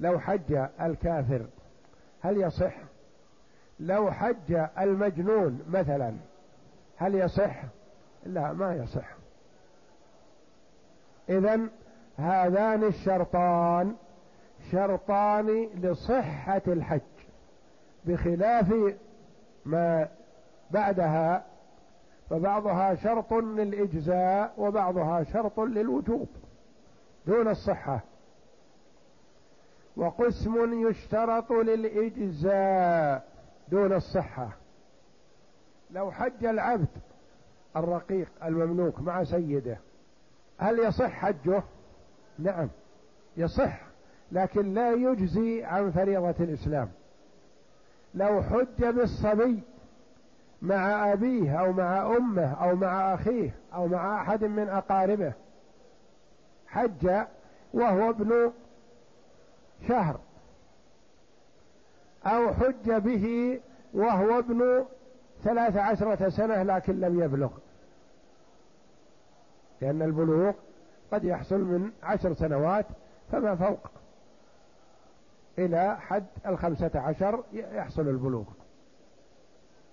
لو 0.00 0.18
حج 0.18 0.66
الكافر 0.80 1.46
هل 2.20 2.36
يصح؟ 2.36 2.74
لو 3.80 4.10
حج 4.10 4.66
المجنون 4.78 5.60
مثلا 5.68 6.14
هل 6.96 7.14
يصح؟ 7.14 7.62
لا 8.26 8.52
ما 8.52 8.74
يصح. 8.74 9.16
اذا 11.28 11.60
هذان 12.16 12.84
الشرطان 12.84 13.96
شرطان 14.72 15.68
لصحة 15.74 16.62
الحج 16.66 17.00
بخلاف 18.04 18.74
ما 19.64 20.08
بعدها 20.70 21.44
فبعضها 22.30 22.94
شرط 22.94 23.32
للإجزاء 23.32 24.54
وبعضها 24.58 25.24
شرط 25.24 25.60
للوجوب 25.60 26.28
دون 27.26 27.48
الصحة. 27.48 28.00
وقسم 29.96 30.88
يشترط 30.88 31.52
للإجزاء 31.52 33.28
دون 33.68 33.92
الصحة. 33.92 34.48
لو 35.90 36.10
حج 36.10 36.44
العبد 36.44 36.88
الرقيق 37.76 38.28
المملوك 38.44 39.00
مع 39.00 39.24
سيده 39.24 39.78
هل 40.58 40.78
يصح 40.78 41.10
حجه؟ 41.10 41.62
نعم 42.38 42.68
يصح 43.36 43.80
لكن 44.32 44.74
لا 44.74 44.92
يجزي 44.92 45.64
عن 45.64 45.90
فريضة 45.90 46.34
الإسلام. 46.40 46.88
لو 48.14 48.42
حج 48.42 48.84
بالصبي 48.84 49.60
مع 50.62 51.12
أبيه 51.12 51.60
أو 51.60 51.72
مع 51.72 52.16
أمه 52.16 52.52
أو 52.52 52.76
مع 52.76 53.14
أخيه 53.14 53.54
أو 53.74 53.86
مع 53.86 54.20
أحد 54.22 54.44
من 54.44 54.68
أقاربه 54.68 55.32
حج 56.66 57.10
وهو 57.74 58.10
ابن 58.10 58.52
شهر 59.88 60.20
أو 62.26 62.54
حج 62.54 62.90
به 62.90 63.60
وهو 63.94 64.38
ابن 64.38 64.84
ثلاث 65.46 65.76
عشرة 65.76 66.28
سنة 66.28 66.62
لكن 66.62 67.00
لم 67.00 67.22
يبلغ. 67.22 67.50
لأن 69.80 70.02
البلوغ 70.02 70.52
قد 71.12 71.24
يحصل 71.24 71.60
من 71.60 71.90
عشر 72.02 72.34
سنوات 72.34 72.86
فما 73.32 73.56
فوق. 73.56 73.90
إلى 75.58 75.96
حد 76.00 76.26
الخمسة 76.46 76.90
عشر 76.94 77.44
يحصل 77.52 78.08
البلوغ. 78.08 78.44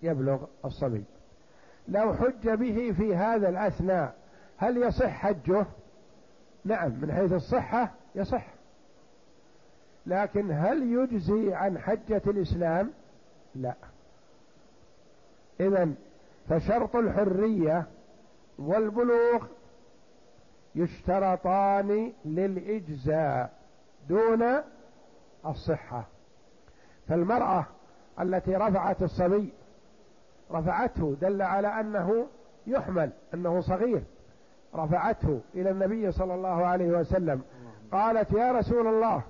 يبلغ 0.01 0.45
الصبي. 0.65 1.03
لو 1.87 2.13
حج 2.13 2.49
به 2.49 2.93
في 2.97 3.15
هذا 3.15 3.49
الأثناء 3.49 4.15
هل 4.57 4.77
يصح 4.77 5.09
حجه؟ 5.09 5.65
نعم 6.65 6.91
من 7.01 7.11
حيث 7.11 7.33
الصحة 7.33 7.91
يصح. 8.15 8.47
لكن 10.05 10.51
هل 10.51 10.83
يجزي 10.83 11.53
عن 11.53 11.77
حجة 11.77 12.21
الإسلام؟ 12.27 12.91
لا. 13.55 13.75
إذا 15.59 15.89
فشرط 16.49 16.95
الحرية 16.95 17.85
والبلوغ 18.59 19.45
يشترطان 20.75 22.13
للإجزاء 22.25 23.53
دون 24.09 24.43
الصحة. 25.45 26.03
فالمرأة 27.07 27.65
التي 28.19 28.55
رفعت 28.55 29.03
الصبي 29.03 29.53
رفعته 30.51 31.15
دل 31.21 31.41
على 31.41 31.67
أنه 31.67 32.27
يحمل 32.67 33.09
أنه 33.33 33.61
صغير. 33.61 34.03
رفعته 34.75 35.41
إلى 35.55 35.69
النبي 35.69 36.11
صلى 36.11 36.33
الله 36.35 36.65
عليه 36.65 36.87
وسلم 36.91 37.41
قالت 37.91 38.31
يا 38.31 38.51
رسول 38.51 38.87
الله 38.87 39.23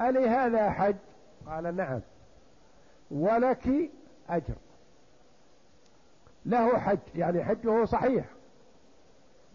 ألي 0.00 0.28
هذا 0.28 0.70
حج؟ 0.70 0.94
قال 1.46 1.76
نعم 1.76 2.00
ولك 3.10 3.90
أجر. 4.28 4.54
له 6.48 6.78
حج 6.78 6.98
يعني 7.14 7.44
حجه 7.44 7.84
صحيح. 7.84 8.24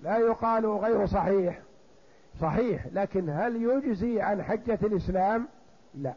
لا 0.02 0.18
يقال 0.18 0.66
غير 0.66 1.06
صحيح. 1.06 1.60
صحيح 2.41 2.88
لكن 2.91 3.30
هل 3.30 3.62
يجزي 3.64 4.22
عن 4.22 4.44
حجة 4.44 4.80
الإسلام؟ 4.84 5.48
لا. 5.96 6.14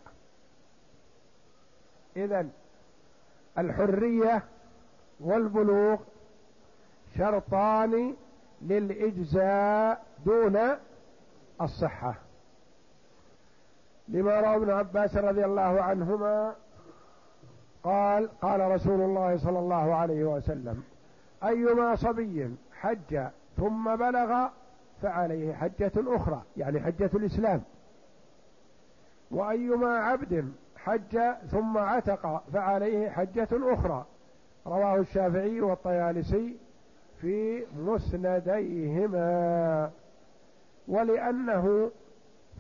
إذا 2.17 2.47
الحرية 3.59 4.43
والبلوغ 5.21 5.99
شرطان 7.19 8.15
للإجزاء 8.63 10.05
دون 10.25 10.59
الصحة. 11.61 12.15
لما 14.09 14.41
روى 14.41 14.57
ابن 14.57 14.71
عباس 14.71 15.17
رضي 15.17 15.45
الله 15.45 15.83
عنهما 15.83 16.55
قال 17.87 18.29
قال 18.43 18.61
رسول 18.61 19.01
الله 19.01 19.37
صلى 19.37 19.59
الله 19.59 19.95
عليه 19.95 20.25
وسلم 20.25 20.83
أيما 21.45 21.95
صبي 21.95 22.57
حج 22.73 23.27
ثم 23.57 23.97
بلغ 23.97 24.49
فعليه 25.03 25.55
حجة 25.55 25.93
أخرى 25.97 26.43
يعني 26.57 26.81
حجة 26.81 27.11
الإسلام. 27.15 27.63
وأيما 29.31 29.99
عبد 29.99 30.53
حج 30.77 31.19
ثم 31.51 31.79
عتق 31.79 32.43
فعليه 32.53 33.09
حجة 33.09 33.49
أخرى. 33.53 34.05
رواه 34.67 34.97
الشافعي 34.97 35.61
والطيالسي 35.61 36.57
في 37.21 37.65
مسنديهما. 37.79 39.21
ولأنه 40.89 41.91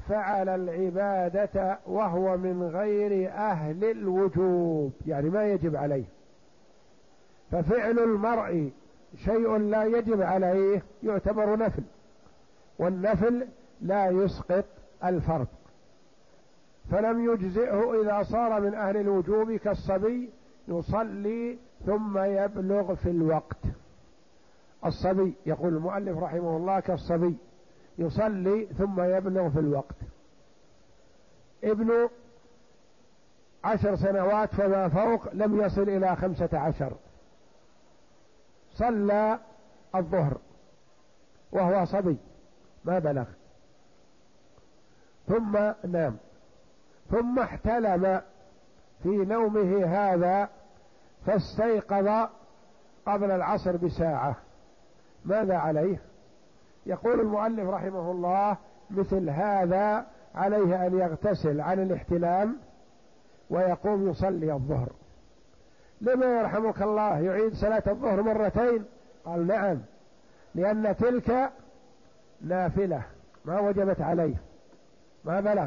فعل 0.08 0.48
العبادة 0.48 1.78
وهو 1.86 2.36
من 2.36 2.62
غير 2.62 3.30
أهل 3.32 3.84
الوجوب 3.84 4.92
يعني 5.06 5.30
ما 5.30 5.44
يجب 5.44 5.76
عليه. 5.76 6.04
ففعل 7.50 7.98
المرء 7.98 8.70
شيء 9.24 9.56
لا 9.56 9.84
يجب 9.84 10.22
عليه 10.22 10.82
يعتبر 11.02 11.58
نفل 11.58 11.82
والنفل 12.78 13.46
لا 13.80 14.10
يسقط 14.10 14.64
الفرض 15.04 15.46
فلم 16.90 17.32
يجزئه 17.32 18.02
إذا 18.02 18.22
صار 18.22 18.60
من 18.60 18.74
أهل 18.74 18.96
الوجوب 18.96 19.52
كالصبي 19.52 20.30
يصلي 20.68 21.58
ثم 21.86 22.18
يبلغ 22.18 22.94
في 22.94 23.10
الوقت. 23.10 23.56
الصبي 24.86 25.34
يقول 25.46 25.74
المؤلف 25.74 26.18
رحمه 26.18 26.56
الله 26.56 26.80
كالصبي. 26.80 27.36
يصلي 27.98 28.66
ثم 28.78 29.00
يبلغ 29.00 29.50
في 29.50 29.58
الوقت. 29.58 29.96
ابن 31.64 32.08
عشر 33.64 33.96
سنوات 33.96 34.54
فما 34.54 34.88
فوق 34.88 35.34
لم 35.34 35.60
يصل 35.60 35.82
إلى 35.82 36.16
خمسة 36.16 36.58
عشر. 36.58 36.92
صلى 38.72 39.38
الظهر 39.94 40.36
وهو 41.52 41.84
صبي 41.84 42.16
ما 42.84 42.98
بلغ. 42.98 43.24
ثم 45.28 45.72
نام. 45.84 46.16
ثم 47.10 47.38
احتلم 47.38 48.22
في 49.02 49.08
نومه 49.08 49.84
هذا 49.84 50.48
فاستيقظ 51.26 52.28
قبل 53.06 53.30
العصر 53.30 53.76
بساعة. 53.76 54.36
ماذا 55.24 55.56
عليه؟ 55.56 56.02
يقول 56.86 57.20
المؤلف 57.20 57.68
رحمه 57.68 58.10
الله 58.10 58.56
مثل 58.90 59.30
هذا 59.30 60.06
عليه 60.34 60.86
أن 60.86 60.98
يغتسل 60.98 61.60
عن 61.60 61.82
الاحتلام 61.82 62.56
ويقوم 63.50 64.10
يصلي 64.10 64.52
الظهر. 64.52 64.88
لما 66.00 66.26
يرحمك 66.26 66.82
الله 66.82 67.18
يعيد 67.18 67.54
صلاة 67.54 67.82
الظهر 67.86 68.22
مرتين؟ 68.22 68.84
قال 69.24 69.46
نعم 69.46 69.78
لأن 70.54 70.96
تلك 70.96 71.50
نافلة 72.40 73.02
ما 73.44 73.60
وجبت 73.60 74.00
عليه 74.00 74.34
ما 75.24 75.40
بلغ. 75.40 75.66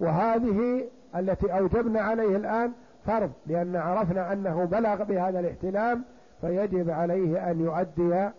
وهذه 0.00 0.88
التي 1.16 1.58
أوجبنا 1.58 2.00
عليه 2.00 2.36
الآن 2.36 2.72
فرض 3.06 3.32
لأن 3.46 3.76
عرفنا 3.76 4.32
أنه 4.32 4.64
بلغ 4.64 5.04
بهذا 5.04 5.40
الاحتلام 5.40 6.04
فيجب 6.40 6.90
عليه 6.90 7.50
أن 7.50 7.60
يؤدي 7.60 8.30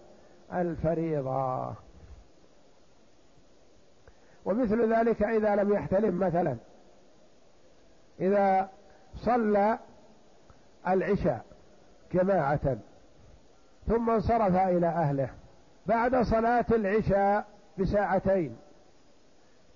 الفريضة. 0.53 1.73
ومثل 4.45 4.93
ذلك 4.93 5.23
إذا 5.23 5.55
لم 5.55 5.73
يحتلم 5.73 6.19
مثلا. 6.19 6.57
إذا 8.19 8.69
صلى 9.15 9.79
العشاء 10.87 11.45
جماعة 12.13 12.77
ثم 13.87 14.09
انصرف 14.09 14.55
إلى 14.55 14.87
أهله. 14.87 15.29
بعد 15.85 16.15
صلاة 16.15 16.65
العشاء 16.71 17.45
بساعتين 17.79 18.57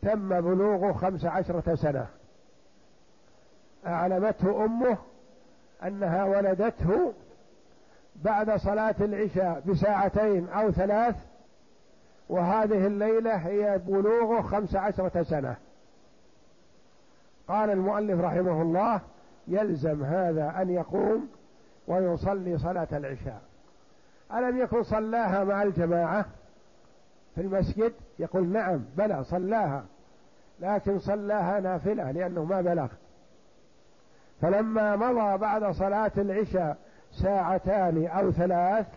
تم 0.02 0.42
بلوغ 0.42 0.94
خمس 0.94 1.26
عشرة 1.26 1.76
سنة. 1.76 2.08
أعلمته 3.88 4.66
أمه 4.66 4.98
أنها 5.84 6.24
ولدته 6.24 7.14
بعد 8.24 8.58
صلاة 8.58 8.96
العشاء 9.02 9.64
بساعتين 9.66 10.50
أو 10.50 10.72
ثلاث 10.72 11.16
وهذه 12.30 12.88
الليلة 12.88 13.36
هي 13.36 13.78
بلوغ 13.78 14.42
خمس 14.42 14.76
عشرة 14.76 15.24
سنة. 15.24 15.56
قال 17.48 17.70
المؤلف 17.70 18.22
رحمه 18.22 18.62
الله 18.62 19.02
يلزم 19.48 20.04
هذا 20.04 20.62
أن 20.62 20.70
يقوم 20.70 21.30
ويصلي 21.88 22.58
صلاة 22.58 22.88
العشاء. 22.92 23.42
ألم 24.34 24.58
يكن 24.58 24.84
صلاها 24.84 25.44
مع 25.44 25.64
الجماعة 25.64 26.26
في 27.36 27.42
المسجد؟ 27.42 27.94
يقول 28.20 28.48
نعم 28.48 28.86
بلى 28.98 29.24
صلاها 29.24 29.86
لكن 30.60 31.00
صلاها 31.00 31.60
نافلة 31.60 32.12
لأنه 32.12 32.44
ما 32.44 32.62
بلغ. 32.62 32.88
فلما 34.42 34.96
مضى 34.96 35.38
بعد 35.38 35.72
صلاة 35.72 36.12
العشاء 36.18 36.78
ساعتان 37.22 38.08
أو 38.08 38.32
ثلاث 38.32 38.88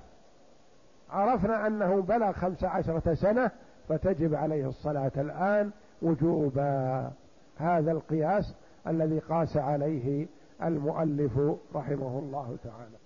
عرفنا 1.11 1.67
أنه 1.67 2.03
بلغ 2.03 2.33
خمس 2.33 2.65
عشرة 2.65 3.15
سنة 3.15 3.51
فتجب 3.89 4.35
عليه 4.35 4.69
الصلاة 4.69 5.13
الآن 5.17 5.71
وجوبا. 6.03 7.11
هذا 7.59 7.93
القياس 7.93 8.55
الذي 8.87 9.19
قاس 9.19 9.57
عليه 9.57 10.27
المؤلف 10.63 11.39
رحمه 11.75 12.19
الله 12.19 12.57
تعالى. 12.65 12.97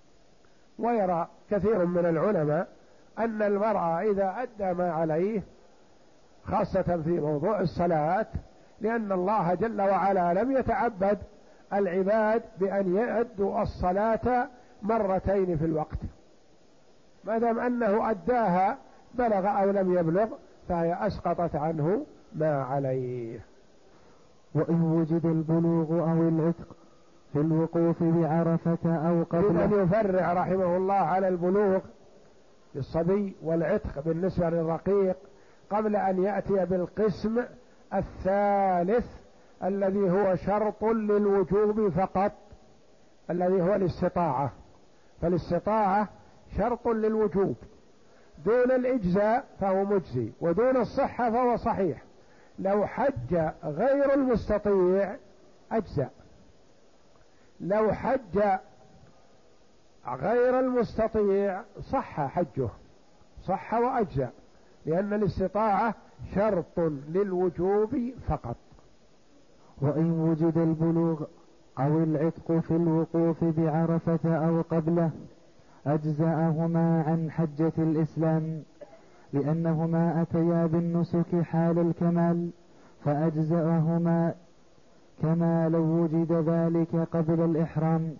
ويرى 0.79 1.27
كثير 1.49 1.85
من 1.85 2.05
العلماء 2.05 2.67
أن 3.19 3.41
المرأة 3.41 4.01
إذا 4.01 4.35
أدى 4.37 4.73
ما 4.73 4.91
عليه 4.91 5.43
خاصة 6.43 7.01
في 7.01 7.19
موضوع 7.19 7.61
الصلاة 7.61 8.27
لأن 8.81 9.11
الله 9.11 9.53
جل 9.53 9.81
وعلا 9.81 10.33
لم 10.33 10.51
يتعبد 10.51 11.17
العباد 11.73 12.43
بأن 12.59 12.95
يأدوا 12.95 13.61
الصلاة 13.61 14.47
مرتين 14.83 15.57
في 15.57 15.65
الوقت. 15.65 15.99
ما 17.23 17.37
دام 17.37 17.59
أنه 17.59 18.11
أداها 18.11 18.77
بلغ 19.13 19.61
أو 19.61 19.71
لم 19.71 19.97
يبلغ 19.97 20.27
فهي 20.69 21.07
أسقطت 21.07 21.55
عنه 21.55 22.05
ما 22.35 22.63
عليه. 22.63 23.39
وإن 24.55 24.81
وجد 24.81 25.25
البلوغ 25.25 26.11
أو 26.11 26.29
العتق 26.29 26.75
في 27.33 27.39
الوقوف 27.39 28.03
بعرفة 28.03 29.09
أو 29.09 29.23
قبل. 29.23 29.59
أن 29.59 29.83
يفرع 29.83 30.33
رحمه 30.33 30.77
الله 30.77 30.93
على 30.93 31.27
البلوغ 31.27 31.79
للصبي 32.75 33.35
والعتق 33.43 33.99
بالنسبة 34.05 34.49
للرقيق 34.49 35.17
قبل 35.69 35.95
أن 35.95 36.23
يأتي 36.23 36.65
بالقسم 36.65 37.43
الثالث 37.93 39.05
الذي 39.63 40.11
هو 40.11 40.35
شرط 40.35 40.83
للوجوب 40.83 41.89
فقط 41.89 42.31
الذي 43.29 43.61
هو 43.61 43.75
الاستطاعة. 43.75 44.51
فالاستطاعة 45.23 46.09
شرط 46.57 46.87
للوجوب. 46.87 47.55
دون 48.45 48.71
الإجزاء 48.71 49.45
فهو 49.59 49.85
مجزي 49.85 50.31
ودون 50.41 50.77
الصحة 50.77 51.31
فهو 51.31 51.57
صحيح. 51.57 52.03
لو 52.59 52.85
حج 52.85 53.35
غير 53.63 54.13
المستطيع 54.13 55.15
أجزأ. 55.71 56.09
لو 57.59 57.93
حج 57.93 58.39
غير 60.07 60.59
المستطيع 60.59 61.61
صح 61.91 62.27
حجه 62.27 62.69
صح 63.45 63.73
وأجزأ 63.73 64.29
لأن 64.85 65.13
الاستطاعة 65.13 65.95
شرط 66.35 66.79
للوجوب 67.09 68.13
فقط. 68.27 68.57
وإن 69.81 70.11
وجد 70.11 70.57
البلوغ 70.57 71.23
أو 71.79 72.03
العتق 72.03 72.51
في 72.51 72.75
الوقوف 72.75 73.43
بعرفة 73.43 74.35
أو 74.47 74.61
قبله 74.61 75.11
أجزأهما 75.87 77.03
عن 77.03 77.31
حجة 77.31 77.73
الإسلام 77.77 78.61
لأنهما 79.33 80.21
أتيا 80.21 80.65
بالنسك 80.65 81.41
حال 81.41 81.79
الكمال 81.79 82.49
فأجزأهما 83.05 84.33
كما 85.21 85.69
لو 85.69 85.83
وجد 85.83 86.31
ذلك 86.31 86.95
قبل 86.95 87.41
الإحرام. 87.41 88.13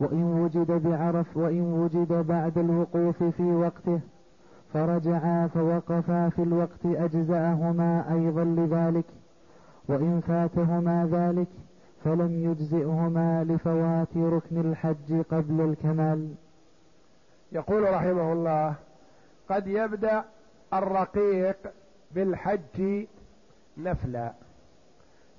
وإن 0.00 0.22
وجد 0.22 0.70
بعرف 0.70 1.36
وإن 1.36 1.60
وجد 1.60 2.12
بعد 2.12 2.58
الوقوف 2.58 3.22
في 3.24 3.42
وقته 3.42 4.00
فرجعا 4.72 5.46
فوقفا 5.46 6.28
في 6.28 6.42
الوقت 6.42 6.84
أجزأهما 6.86 8.12
أيضا 8.12 8.44
لذلك 8.44 9.04
وإن 9.88 10.20
فاتهما 10.20 11.08
ذلك 11.12 11.48
فلم 12.04 12.50
يجزئهما 12.50 13.44
لفوات 13.44 14.16
ركن 14.16 14.60
الحج 14.70 15.22
قبل 15.30 15.60
الكمال. 15.60 16.34
يقول 17.52 17.82
رحمه 17.82 18.32
الله 18.32 18.74
قد 19.48 19.66
يبدأ 19.66 20.24
الرقيق 20.74 21.56
بالحج 22.10 23.06
نفلا 23.78 24.32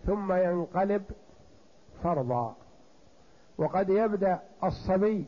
ثم 0.05 0.33
ينقلب 0.33 1.03
فرضا. 2.03 2.55
وقد 3.57 3.89
يبدأ 3.89 4.39
الصبي 4.63 5.25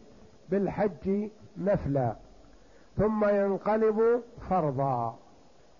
بالحج 0.50 1.30
نفلا 1.58 2.16
ثم 2.98 3.26
ينقلب 3.30 4.22
فرضا. 4.50 5.18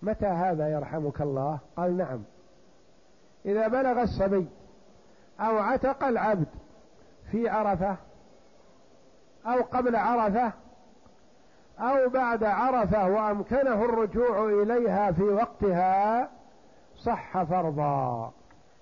متى 0.02 0.26
هذا 0.26 0.68
يرحمك 0.68 1.20
الله؟ 1.20 1.58
قال 1.76 1.96
نعم. 1.96 2.22
إذا 3.46 3.68
بلغ 3.68 4.02
الصبي 4.02 4.46
أو 5.40 5.58
عتق 5.58 6.04
العبد 6.04 6.46
في 7.30 7.48
عرفة 7.48 7.96
أو 9.46 9.62
قبل 9.62 9.96
عرفة 9.96 10.52
أو 11.78 12.08
بعد 12.08 12.44
عرفة 12.44 13.08
وأمكنه 13.08 13.84
الرجوع 13.84 14.62
إليها 14.62 15.12
في 15.12 15.22
وقتها 15.22 16.30
صح 16.96 17.42
فرضا 17.42 18.32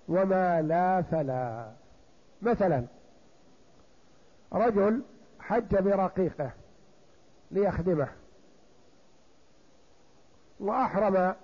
وما 0.09 0.63
لا 0.63 1.03
فلا. 1.03 1.71
مثلا 2.43 2.85
رجل 4.53 5.03
حج 5.41 5.77
برقيقه 5.77 6.51
ليخدمه 7.51 8.09
وأحرم 10.61 11.35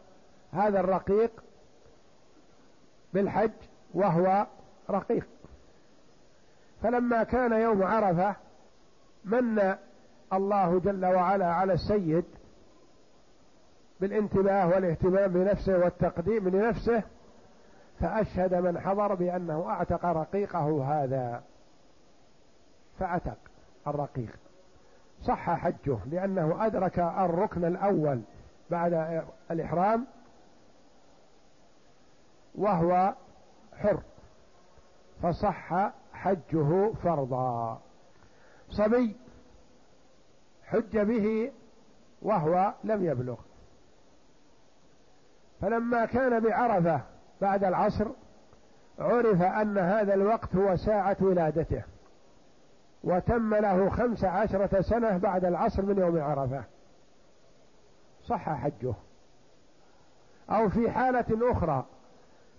هذا 0.53 0.81
الرقيق 0.81 1.31
بالحج 3.15 3.51
وهو 3.95 4.47
رقيق. 4.91 5.27
فلما 6.83 7.25
كان 7.25 7.53
يوم 7.53 7.83
عرفة 7.83 8.37
من 9.25 9.75
الله 10.33 10.79
جل 10.79 11.07
وعلا 11.07 11.47
على 11.47 11.73
السيد 11.73 12.25
بالانتباه 14.01 14.69
والاهتمام 14.69 15.33
بنفسه 15.33 15.79
والتقديم 15.79 16.49
لنفسه 16.49 17.03
فأشهد 18.01 18.55
من 18.55 18.81
حضر 18.81 19.15
بأنه 19.15 19.69
أعتق 19.69 20.05
رقيقه 20.05 20.85
هذا. 20.85 21.43
فأتق 22.99 23.39
الرقيق. 23.87 24.39
صح 25.23 25.51
حجه 25.51 25.99
لأنه 26.11 26.67
أدرك 26.67 26.99
الركن 26.99 27.65
الأول 27.65 28.21
بعد 28.71 29.23
الإحرام 29.51 30.07
وهو 32.55 33.15
حر. 33.79 34.03
فصح 35.23 35.91
حجه 36.13 36.93
فرضا. 36.93 37.81
صبي 38.71 39.17
حج 40.65 40.99
به 40.99 41.53
وهو 42.23 42.75
لم 42.85 43.05
يبلغ. 43.05 43.37
فلما 45.61 46.05
كان 46.05 46.41
بعرفة 46.41 47.01
بعد 47.41 47.65
العصر 47.65 48.07
عرف 48.99 49.43
أن 49.43 49.79
هذا 49.79 50.15
الوقت 50.15 50.57
هو 50.57 50.77
ساعة 50.77 51.17
ولادته 51.21 51.83
وتم 53.05 53.55
له 53.55 53.91
خمس 53.91 54.25
عشرة 54.25 54.81
سنة 54.81 55.17
بعد 55.17 55.45
العصر 55.45 55.83
من 55.83 55.99
يوم 55.99 56.21
عرفة. 56.21 56.65
صح 58.25 58.51
حجه. 58.51 58.95
أو 60.51 60.69
في 60.69 60.91
حالة 60.91 61.53
أخرى 61.53 61.85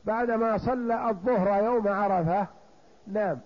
بعدما 0.05 0.57
صلى 0.57 1.09
الظهر 1.09 1.63
يوم 1.63 1.87
عرفة 1.87 2.47
نام 3.07 3.41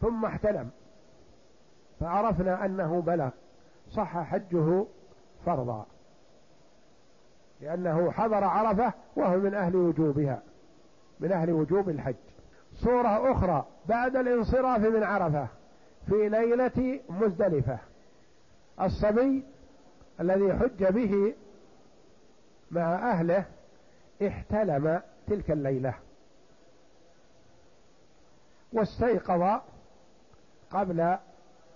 ثم 0.00 0.24
احتلم. 0.24 0.70
فعرفنا 2.00 2.64
أنه 2.64 3.00
بلغ. 3.00 3.30
صح 3.90 4.22
حجه 4.22 4.84
فرضا. 5.46 5.86
لأنه 7.60 8.10
حضر 8.10 8.44
عرفة 8.44 8.92
وهو 9.16 9.36
من 9.36 9.54
أهل 9.54 9.76
وجوبها 9.76 10.42
من 11.20 11.32
أهل 11.32 11.50
وجوب 11.52 11.88
الحج. 11.88 12.14
صورة 12.74 13.32
أخرى 13.32 13.64
بعد 13.88 14.16
الانصراف 14.16 14.80
من 14.80 15.02
عرفة 15.02 15.46
في 16.06 16.28
ليلة 16.28 17.00
مزدلفة. 17.08 17.78
الصبي 18.80 19.44
الذي 20.20 20.54
حج 20.54 20.84
به 20.84 21.34
مع 22.70 23.10
أهله 23.10 23.44
احتلم 24.26 25.00
تلك 25.26 25.50
الليلة. 25.50 25.94
واستيقظ 28.72 29.60
قبل 30.70 31.18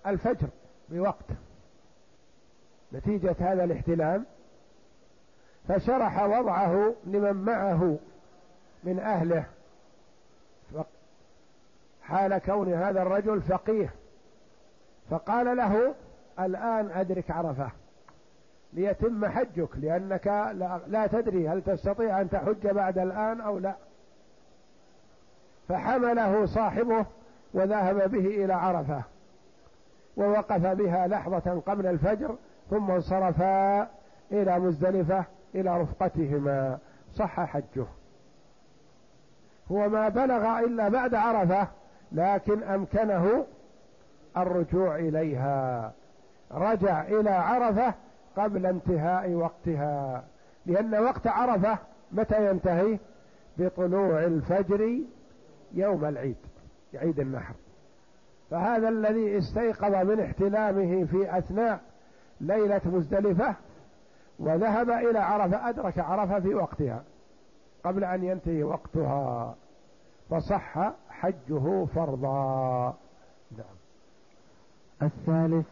الفجر 0.07 0.47
بوقت. 0.89 1.25
نتيجة 2.93 3.35
هذا 3.39 3.63
الاحتلام 3.63 4.25
فشرح 5.67 6.23
وضعه 6.23 6.95
لمن 7.05 7.33
معه 7.33 7.99
من 8.83 8.99
أهله. 8.99 9.45
حال 12.01 12.37
كون 12.37 12.73
هذا 12.73 13.01
الرجل 13.01 13.41
فقيه. 13.41 13.93
فقال 15.09 15.57
له 15.57 15.95
الآن 16.39 16.91
أدرك 16.91 17.31
عرفة. 17.31 17.71
ليتم 18.73 19.25
حجك 19.25 19.69
لأنك 19.77 20.27
لا, 20.87 21.07
تدري 21.07 21.49
هل 21.49 21.61
تستطيع 21.61 22.21
أن 22.21 22.29
تحج 22.29 22.67
بعد 22.67 22.97
الآن 22.97 23.41
أو 23.41 23.59
لا. 23.59 23.75
فحمله 25.69 26.45
صاحبه 26.45 27.05
وذهب 27.53 28.11
به 28.11 28.27
إلى 28.43 28.53
عرفة 28.53 29.01
ووقف 30.17 30.65
بها 30.65 31.07
لحظة 31.07 31.61
قبل 31.67 31.87
الفجر 31.87 32.35
ثم 32.69 32.91
انصرفا 32.91 33.81
إلى 34.31 34.59
مزدلفة 34.59 35.25
إلى 35.55 35.81
رفقتهما. 35.81 36.77
صح 37.15 37.39
حجه. 37.45 37.85
هو 39.71 39.89
ما 39.89 40.09
بلغ 40.09 40.59
إلا 40.59 40.89
بعد 40.89 41.15
عرفة 41.15 41.67
لكن 42.11 42.63
أمكنه 42.63 43.45
الرجوع 44.37 44.95
إليها. 44.95 45.93
رجع 46.51 47.01
إلى 47.01 47.29
عرفة 47.29 47.93
قبل 48.37 48.65
انتهاء 48.65 49.31
وقتها 49.31 50.23
لأن 50.65 50.95
وقت 50.95 51.27
عرفة 51.27 51.77
متى 52.11 52.49
ينتهي؟ 52.49 52.99
بطلوع 53.57 54.23
الفجر 54.23 54.99
يوم 55.73 56.05
العيد 56.05 56.37
عيد 56.93 57.19
النحر. 57.19 57.55
فهذا 58.51 58.89
الذي 58.89 59.37
استيقظ 59.37 60.09
من 60.09 60.19
احتلامه 60.19 61.05
في 61.05 61.37
أثناء 61.37 61.79
ليلة 62.41 62.81
مزدلفة 62.85 63.55
وذهب 64.39 64.89
إلى 64.89 65.19
عرفة 65.19 65.69
أدرك 65.69 65.99
عرفة 65.99 66.39
في 66.39 66.55
وقتها 66.55 67.03
قبل 67.83 68.03
أن 68.03 68.23
ينتهي 68.23 68.63
وقتها. 68.63 69.55
فصح 70.29 70.91
حجه 71.09 71.85
فرضا. 71.85 72.97
نعم. 73.57 73.77
الثالث 75.01 75.67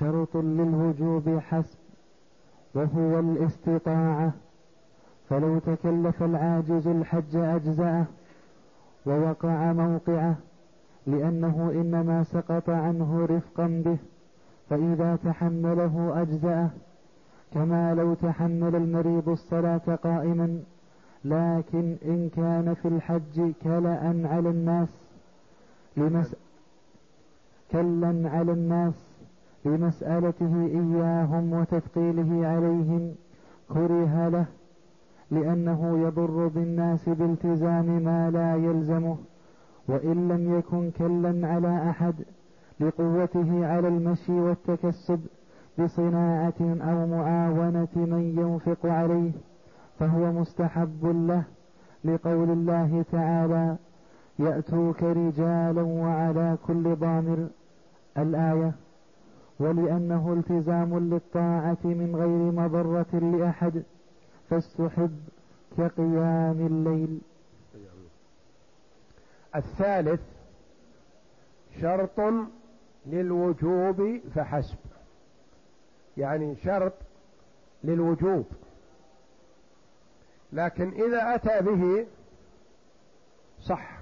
شرط 0.00 0.36
للوجوب 0.36 1.38
حسب 1.38 1.78
وهو 2.74 3.18
الاستطاعة. 3.18 4.32
فلو 5.28 5.58
تكلف 5.58 6.22
العاجز 6.22 6.86
الحج 6.88 7.36
أجزأه 7.36 8.04
ووقع 9.06 9.72
موقعه 9.72 10.36
لأنه 11.06 11.70
إنما 11.74 12.22
سقط 12.22 12.70
عنه 12.70 13.24
رفقا 13.30 13.66
به 13.84 13.98
فإذا 14.70 15.16
تحمله 15.24 16.22
أجزأه. 16.22 16.70
كما 17.54 17.94
لو 17.94 18.14
تحمل 18.14 18.76
المريض 18.76 19.28
الصلاة 19.28 19.98
قائما 20.04 20.60
لكن 21.24 21.96
إن 22.04 22.28
كان 22.36 22.74
في 22.74 22.88
الحج 22.88 23.52
كلأ 23.62 23.98
على 24.28 24.48
الناس 24.50 24.88
لمس 25.96 26.34
كلا 27.72 28.30
على 28.30 28.52
الناس 28.52 28.94
لمسألته 29.66 30.66
إياهم 30.66 31.52
وتثقيله 31.52 32.46
عليهم 32.46 33.14
كره 33.68 34.28
له 34.28 34.46
لأنه 35.30 35.98
يضر 35.98 36.48
بالناس 36.48 37.08
بالتزام 37.08 37.86
ما 38.04 38.30
لا 38.30 38.56
يلزمه 38.56 39.16
وإن 39.88 40.28
لم 40.28 40.58
يكن 40.58 40.90
كلا 40.90 41.48
على 41.48 41.90
أحد 41.90 42.14
لقوته 42.80 43.66
على 43.66 43.88
المشي 43.88 44.32
والتكسب 44.32 45.20
بصناعة 45.78 46.60
أو 46.60 47.06
معاونة 47.06 47.88
من 47.96 48.34
ينفق 48.38 48.86
عليه 48.86 49.32
فهو 49.98 50.32
مستحب 50.32 51.06
له. 51.28 51.42
لقول 52.04 52.50
الله 52.50 53.04
تعالى 53.12 53.76
يأتوك 54.38 55.02
رجالا 55.02 55.82
وعلى 55.82 56.56
كل 56.66 56.94
ضامر. 56.94 57.46
الآية 58.18 58.72
ولأنه 59.60 60.32
التزام 60.32 60.98
للطاعة 60.98 61.78
من 61.84 62.16
غير 62.16 62.52
مضرة 62.68 63.18
لأحد 63.18 63.82
فاستحب 64.50 65.20
كقيام 65.78 66.66
الليل. 66.66 67.20
الثالث 69.56 70.20
شرط 71.80 72.20
للوجوب 73.06 74.20
فحسب. 74.34 74.78
يعني 76.16 76.56
شرط 76.56 76.92
للوجوب. 77.84 78.46
لكن 80.52 80.88
إذا 80.88 81.34
أتى 81.34 81.60
به 81.60 82.06
صح 83.60 83.98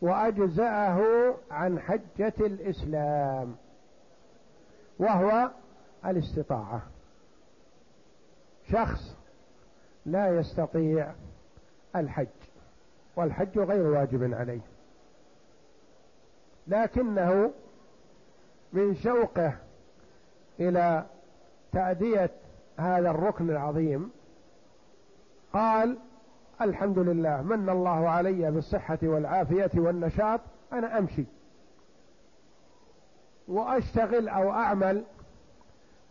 وأجزأه 0.00 1.34
عن 1.50 1.80
حجة 1.80 2.34
الإسلام. 2.40 3.56
وهو 4.98 5.50
الاستطاعة. 6.06 6.82
شخص 8.72 9.16
لا 10.06 10.38
يستطيع 10.38 11.12
الحج 11.96 12.26
والحج 13.16 13.58
غير 13.58 13.86
واجب 13.86 14.34
عليه. 14.34 14.60
لكنه 16.66 17.52
من 18.72 18.94
شوقه 18.94 19.56
إلى 20.60 21.04
تأدية 21.72 22.30
هذا 22.76 23.10
الركن 23.10 23.50
العظيم 23.50 24.10
قال 25.52 25.98
الحمد 26.60 26.98
لله 26.98 27.42
من 27.42 27.68
الله 27.68 28.08
علي 28.08 28.50
بالصحة 28.50 28.98
والعافية 29.02 29.70
والنشاط 29.74 30.40
أنا 30.72 30.98
أمشي. 30.98 31.24
وأشتغل 33.48 34.28
أو 34.28 34.52
أعمل 34.52 35.04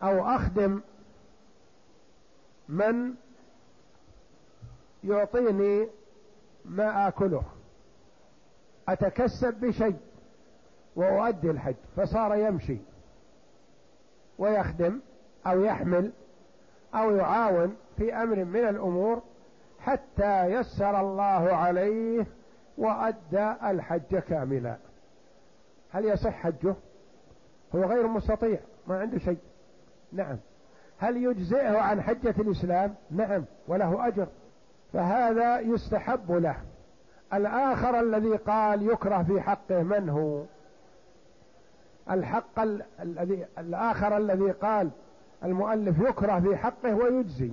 أو 0.04 0.36
أخدم 0.36 0.82
من 2.70 3.14
يعطيني 5.04 5.88
ما 6.66 7.08
آكله. 7.08 7.44
أتكسب 8.88 9.54
بشيء 9.54 9.98
وأؤدي 10.96 11.52
الحج 11.52 11.76
فصار 11.98 12.36
يمشي 12.36 12.78
ويخدم 14.38 15.00
أو 15.48 15.62
يحمل 15.62 16.12
أو 16.96 17.16
يعاون 17.16 17.76
في 17.98 18.14
أمر 18.14 18.44
من 18.44 18.70
الأمور 18.70 19.22
حتى 19.80 20.46
يسر 20.46 21.00
الله 21.02 21.56
عليه 21.56 22.26
وأدى 22.78 23.54
الحج 23.64 24.18
كاملا. 24.18 24.78
هل 25.92 26.06
يصح 26.06 26.34
حجه؟ 26.34 26.76
هو 27.76 27.84
غير 27.84 28.08
مستطيع 28.08 28.60
ما 28.88 29.00
عنده 29.00 29.20
شيء. 29.20 29.38
نعم. 30.12 30.38
هل 30.98 31.18
يجزئه 31.18 31.78
عن 31.78 32.02
حجة 32.02 32.36
الإسلام؟ 32.40 32.96
نعم 33.12 33.46
وله 33.68 34.08
أجر. 34.08 34.28
فهذا 34.94 35.60
يستحب 35.60 36.32
له. 36.32 36.56
الآخر 37.34 38.00
الذي 38.00 38.36
قال 38.36 38.90
يكره 38.90 39.24
في 39.24 39.42
حقه 39.42 39.84
من 39.84 40.10
هو؟ 40.10 40.44
الحق 42.12 42.60
الذي 43.00 43.46
الآخر 43.58 44.18
الذي 44.18 44.52
قال 44.52 44.90
المؤلف 45.44 46.00
يكره 46.00 46.40
في 46.40 46.58
حقه 46.58 46.96
ويجزي. 46.96 47.52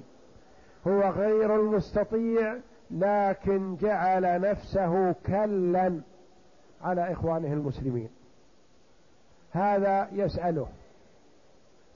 هو 0.86 1.00
غير 1.00 1.56
المستطيع 1.60 2.56
لكن 2.90 3.76
جعل 3.76 4.40
نفسه 4.40 5.12
كلا 5.12 6.00
على 6.82 7.12
إخوانه 7.12 7.52
المسلمين. 7.52 8.08
هذا 9.52 10.08
يسأله 10.12 10.68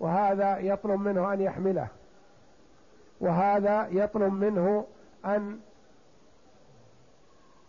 وهذا 0.01 0.59
يطلب 0.59 1.01
منه 1.01 1.33
أن 1.33 1.41
يحمله 1.41 1.89
وهذا 3.21 3.89
يطلب 3.91 4.33
منه 4.33 4.87
أن 5.27 5.61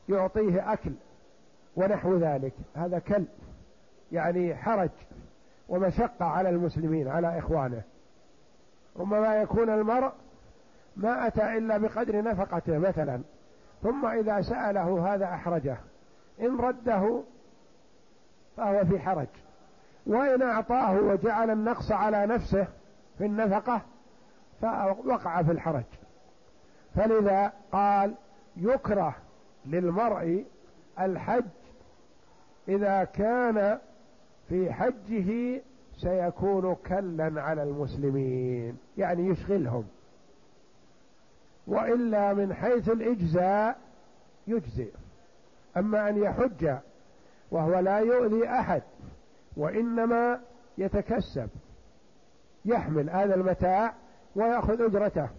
يعطيه 0.09 0.73
أكل 0.73 0.91
ونحو 1.75 2.17
ذلك. 2.17 2.53
هذا 2.75 2.99
كل 2.99 3.25
يعني 4.11 4.55
حرج 4.55 4.89
ومشقة 5.69 6.25
على 6.25 6.49
المسلمين 6.49 7.07
على 7.07 7.39
إخوانه. 7.39 7.81
ربما 8.99 9.35
يكون 9.35 9.69
المرء 9.69 10.11
ما 10.95 11.27
أتى 11.27 11.57
إلا 11.57 11.77
بقدر 11.77 12.21
نفقته 12.23 12.77
مثلا 12.77 13.21
ثم 13.83 14.05
إذا 14.05 14.41
سأله 14.41 15.13
هذا 15.13 15.25
أحرجه 15.25 15.77
إن 16.41 16.57
رده 16.57 17.23
فهو 18.57 18.85
في 18.85 18.99
حرج. 18.99 19.27
وإن 20.07 20.41
أعطاه 20.41 21.01
وجعل 21.01 21.49
النقص 21.49 21.91
على 21.91 22.25
نفسه 22.25 22.67
في 23.17 23.25
النفقة 23.25 23.81
فوقع 24.61 25.43
في 25.43 25.51
الحرج. 25.51 25.83
فلذا 26.95 27.53
قال 27.71 28.13
يكره 28.57 29.15
للمرء 29.65 30.45
الحج 30.99 31.43
إذا 32.67 33.03
كان 33.03 33.79
في 34.49 34.73
حجه 34.73 35.61
سيكون 35.97 36.75
كلا 36.75 37.41
على 37.41 37.63
المسلمين 37.63 38.77
يعني 38.97 39.27
يشغلهم. 39.27 39.87
وإلا 41.67 42.33
من 42.33 42.53
حيث 42.53 42.89
الإجزاء 42.89 43.77
يجزئ. 44.47 44.91
أما 45.77 46.09
أن 46.09 46.17
يحج 46.17 46.77
وهو 47.51 47.79
لا 47.79 47.99
يؤذي 47.99 48.49
أحد 48.49 48.81
وإنما 49.57 50.39
يتكسب 50.77 51.49
يحمل 52.65 53.09
هذا 53.09 53.35
المتاع 53.35 53.93
ويأخذ 54.35 54.81
أجرته 54.81 55.29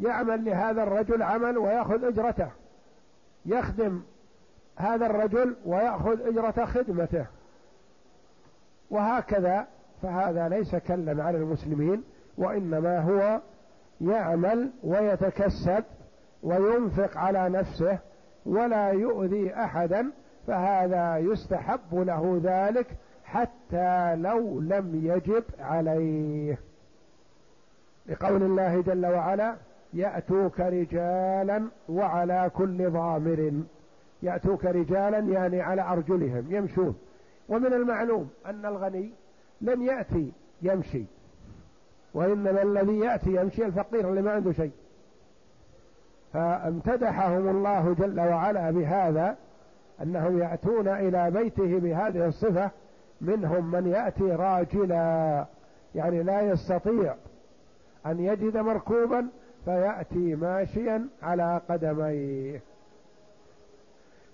يعمل 0.00 0.44
لهذا 0.44 0.82
الرجل 0.82 1.22
عمل 1.22 1.58
ويأخذ 1.58 2.04
أجرته 2.04 2.50
يخدم 3.46 4.02
هذا 4.76 5.06
الرجل 5.06 5.56
ويأخذ 5.66 6.20
أجرة 6.20 6.64
خدمته. 6.64 7.26
وهكذا 8.90 9.66
فهذا 10.02 10.48
ليس 10.48 10.76
كلا 10.76 11.24
على 11.24 11.38
المسلمين 11.38 12.04
وإنما 12.38 13.00
هو 13.00 13.40
يعمل 14.00 14.70
ويتكسب 14.82 15.84
وينفق 16.42 17.18
على 17.18 17.48
نفسه 17.48 17.98
ولا 18.46 18.88
يؤذي 18.88 19.54
أحدا 19.54 20.12
فهذا 20.46 21.18
يستحب 21.18 21.94
له 21.94 22.40
ذلك 22.42 22.86
حتى 23.34 24.16
لو 24.16 24.60
لم 24.60 25.00
يجب 25.04 25.44
عليه. 25.60 26.58
لقول 28.06 28.42
الله 28.42 28.80
جل 28.80 29.06
وعلا 29.06 29.54
يأتوك 29.94 30.60
رجالا 30.60 31.62
وعلى 31.88 32.50
كل 32.54 32.90
ضامر. 32.90 33.52
يأتوك 34.22 34.64
رجالا 34.64 35.18
يعني 35.18 35.60
على 35.60 35.82
أرجلهم 35.82 36.46
يمشون. 36.48 36.96
ومن 37.48 37.72
المعلوم 37.72 38.30
أن 38.46 38.66
الغني 38.66 39.10
لن 39.60 39.82
يأتي 39.82 40.32
يمشي. 40.62 41.04
وإنما 42.14 42.62
الذي 42.62 42.98
يأتي 42.98 43.36
يمشي 43.36 43.66
الفقير 43.66 44.10
اللي 44.10 44.22
ما 44.22 44.32
عنده 44.32 44.52
شيء. 44.52 44.72
فامتدحهم 46.32 47.48
الله 47.48 47.94
جل 47.98 48.20
وعلا 48.20 48.70
بهذا 48.70 49.36
أنهم 50.02 50.38
يأتون 50.38 50.88
إلى 50.88 51.30
بيته 51.30 51.78
بهذه 51.78 52.26
الصفة 52.26 52.70
منهم 53.24 53.70
من 53.70 53.86
يأتي 53.86 54.22
راجلا 54.24 55.46
يعني 55.94 56.22
لا 56.22 56.40
يستطيع 56.40 57.14
أن 58.06 58.20
يجد 58.20 58.56
مركوبا 58.56 59.28
فيأتي 59.64 60.34
ماشيا 60.34 61.08
على 61.22 61.60
قدميه. 61.68 62.62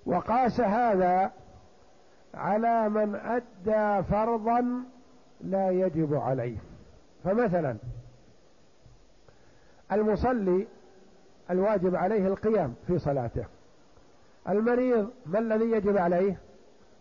وقاس 0.06 0.60
هذا 0.60 1.30
على 2.34 2.88
من 2.88 3.14
أدى 3.14 4.02
فرضا 4.08 4.84
لا 5.40 5.70
يجب 5.70 6.14
عليه. 6.14 6.58
فمثلا 7.24 7.76
المصلي 9.92 10.66
الواجب 11.50 11.94
عليه 11.96 12.26
القيام 12.26 12.74
في 12.86 12.98
صلاته. 12.98 13.44
المريض 14.48 15.10
ما 15.26 15.38
الذي 15.38 15.70
يجب 15.70 15.96
عليه؟ 15.96 16.38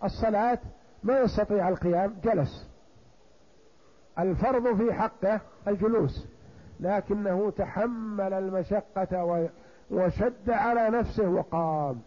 الصلاة 0.04 0.60
ما 1.04 1.20
يستطيع 1.20 1.70
القيام 1.70 2.16
جلس. 2.24 2.70
الفرض 4.20 4.78
في 4.78 4.94
حقه 4.94 5.42
الجلوس. 5.68 6.28
لكنه 6.80 7.52
تحمل 7.52 8.34
المشقة 8.34 9.50
وشد 9.92 10.50
على 10.50 10.90
نفسه 10.90 11.30
وقام. 11.30 12.02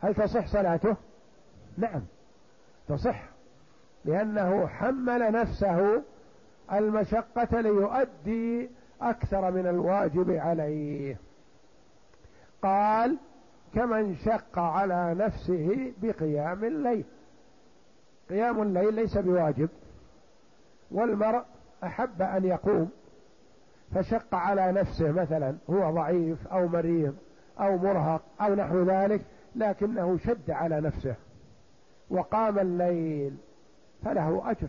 هل 0.00 0.14
تصح 0.14 0.46
صلاته؟ 0.46 0.96
نعم. 1.78 2.02
تصح. 2.88 3.28
لأنه 4.04 4.66
حمل 4.66 5.32
نفسه 5.32 6.02
المشقة 6.72 7.60
ليؤدي 7.60 8.70
أكثر 9.00 9.50
من 9.50 9.66
الواجب 9.66 10.30
عليه. 10.30 11.16
قال 12.62 13.18
كمن 13.74 14.16
شق 14.16 14.58
على 14.58 15.14
نفسه 15.14 15.92
بقيام 16.02 16.64
الليل. 16.64 17.04
قيام 18.28 18.62
الليل 18.62 18.94
ليس 18.94 19.18
بواجب 19.18 19.68
والمرء 20.90 21.44
أحب 21.84 22.22
أن 22.22 22.44
يقوم 22.44 22.90
فشق 23.94 24.34
على 24.34 24.72
نفسه 24.72 25.12
مثلا 25.12 25.56
هو 25.70 25.90
ضعيف 25.90 26.46
أو 26.48 26.68
مريض 26.68 27.14
أو 27.60 27.76
مرهق 27.76 28.22
أو 28.40 28.54
نحو 28.54 28.82
ذلك 28.82 29.20
لكنه 29.56 30.18
شد 30.18 30.50
على 30.50 30.80
نفسه 30.80 31.14
وقام 32.10 32.58
الليل 32.58 33.36
فله 34.04 34.50
أجر 34.50 34.68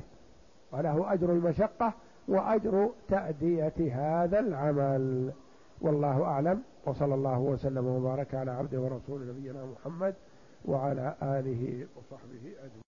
وله 0.71 1.13
أجر 1.13 1.31
المشقة 1.31 1.93
وأجر 2.27 2.89
تأدية 3.09 3.73
هذا 3.91 4.39
العمل. 4.39 5.33
والله 5.81 6.23
أعلم 6.23 6.61
وصلى 6.85 7.15
الله 7.15 7.39
وسلم 7.39 7.87
وبارك 7.87 8.35
على 8.35 8.51
عبده 8.51 8.79
ورسوله 8.79 9.25
نبينا 9.25 9.65
محمد 9.65 10.15
وعلى 10.65 11.15
آله 11.21 11.87
وصحبه 11.95 12.53
أجمعين. 12.63 12.86